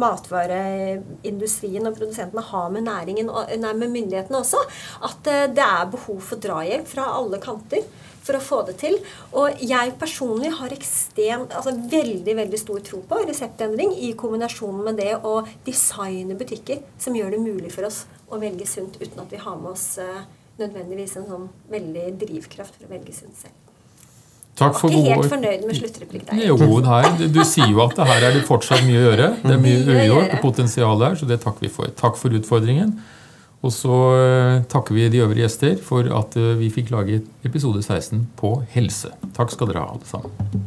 matvareindustrien 0.00 1.86
og 1.88 1.96
produsentene 1.98 2.44
har 2.50 2.70
med 2.74 2.86
næringen 2.88 3.28
nei, 3.30 3.74
med 3.74 3.88
myndighetene 3.92 4.40
også. 4.40 4.60
At 5.06 5.20
det 5.56 5.66
er 5.66 5.90
behov 5.92 6.20
for 6.24 6.40
drahjelp 6.42 6.88
fra 6.90 7.10
alle 7.18 7.38
kanter 7.42 7.84
for 8.24 8.36
å 8.36 8.42
få 8.44 8.60
det 8.68 8.76
til. 8.82 8.98
Og 9.36 9.62
jeg 9.64 9.94
personlig 10.00 10.52
har 10.58 10.74
ekstrem, 10.74 11.46
altså 11.48 11.74
veldig 11.92 12.36
veldig 12.42 12.60
stor 12.60 12.82
tro 12.86 13.02
på 13.08 13.22
reseptendring 13.28 13.94
i 14.06 14.12
kombinasjon 14.18 14.84
med 14.86 15.00
det 15.00 15.14
å 15.26 15.40
designe 15.66 16.38
butikker 16.38 16.84
som 17.00 17.16
gjør 17.16 17.36
det 17.36 17.42
mulig 17.44 17.72
for 17.74 17.88
oss 17.88 18.04
å 18.30 18.38
velge 18.42 18.68
sunt 18.68 19.00
uten 19.00 19.24
at 19.24 19.32
vi 19.32 19.40
har 19.42 19.58
med 19.58 19.72
oss 19.72 19.88
uh, 20.02 20.22
nødvendigvis 20.60 21.16
en 21.18 21.28
sånn 21.30 21.50
veldig 21.72 22.06
drivkraft 22.20 22.78
for 22.78 22.86
å 22.86 22.94
velge 22.94 23.16
sunt 23.16 23.36
selv. 23.40 23.69
Takk 24.60 24.76
for 24.76 24.92
ikke 24.92 25.14
helt 25.14 25.30
fornøyd 25.32 25.62
med 25.66 25.78
sluttreplikk 25.78 26.26
der. 26.28 26.42
Jo, 26.50 26.56
her, 26.84 27.08
du 27.32 27.40
sier 27.48 27.70
jo 27.72 27.80
at 27.86 27.96
her 28.10 28.26
er 28.28 28.36
det 28.36 28.42
fortsatt 28.48 28.84
mye 28.84 28.98
å 28.98 29.06
gjøre. 29.06 29.30
Det 29.40 29.54
er 29.56 29.62
mye 29.62 29.80
ugjort 29.96 30.34
og 30.36 30.42
potensial 30.44 31.06
her, 31.06 31.16
så 31.16 31.28
det 31.28 31.40
takker 31.44 31.64
vi 31.64 31.72
for. 31.72 31.88
Takk 31.96 32.20
for 32.20 32.36
utfordringen. 32.36 32.92
Og 33.60 33.72
så 33.76 33.96
eh, 34.16 34.62
takker 34.72 34.96
vi 34.96 35.08
de 35.12 35.20
øvrige 35.24 35.44
gjester 35.44 35.80
for 35.84 36.06
at 36.16 36.36
eh, 36.40 36.54
vi 36.60 36.70
fikk 36.72 36.92
lage 36.94 37.20
episode 37.44 37.82
16 37.82 38.22
på 38.40 38.54
helse. 38.72 39.12
Takk 39.36 39.52
skal 39.52 39.68
dere 39.72 39.84
ha, 39.84 39.96
alle 39.96 40.08
sammen. 40.08 40.64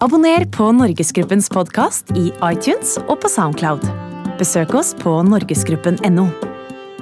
Abonner 0.00 0.46
på 0.48 0.70
Norgesgruppens 0.72 1.50
podkast 1.52 2.10
i 2.16 2.30
iTunes 2.48 2.96
og 3.04 3.18
på 3.22 3.30
Soundcloud. 3.30 3.84
Besøk 4.40 4.74
oss 4.78 4.94
på 4.98 5.18
norgesgruppen.no. 5.28 6.30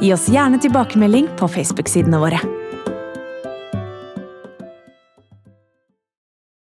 Gi 0.03 0.13
oss 0.15 0.29
gjerne 0.31 0.61
tilbakemelding 0.63 1.31
på 1.39 1.49
Facebook-sidene 1.55 2.21
våre. 2.21 2.43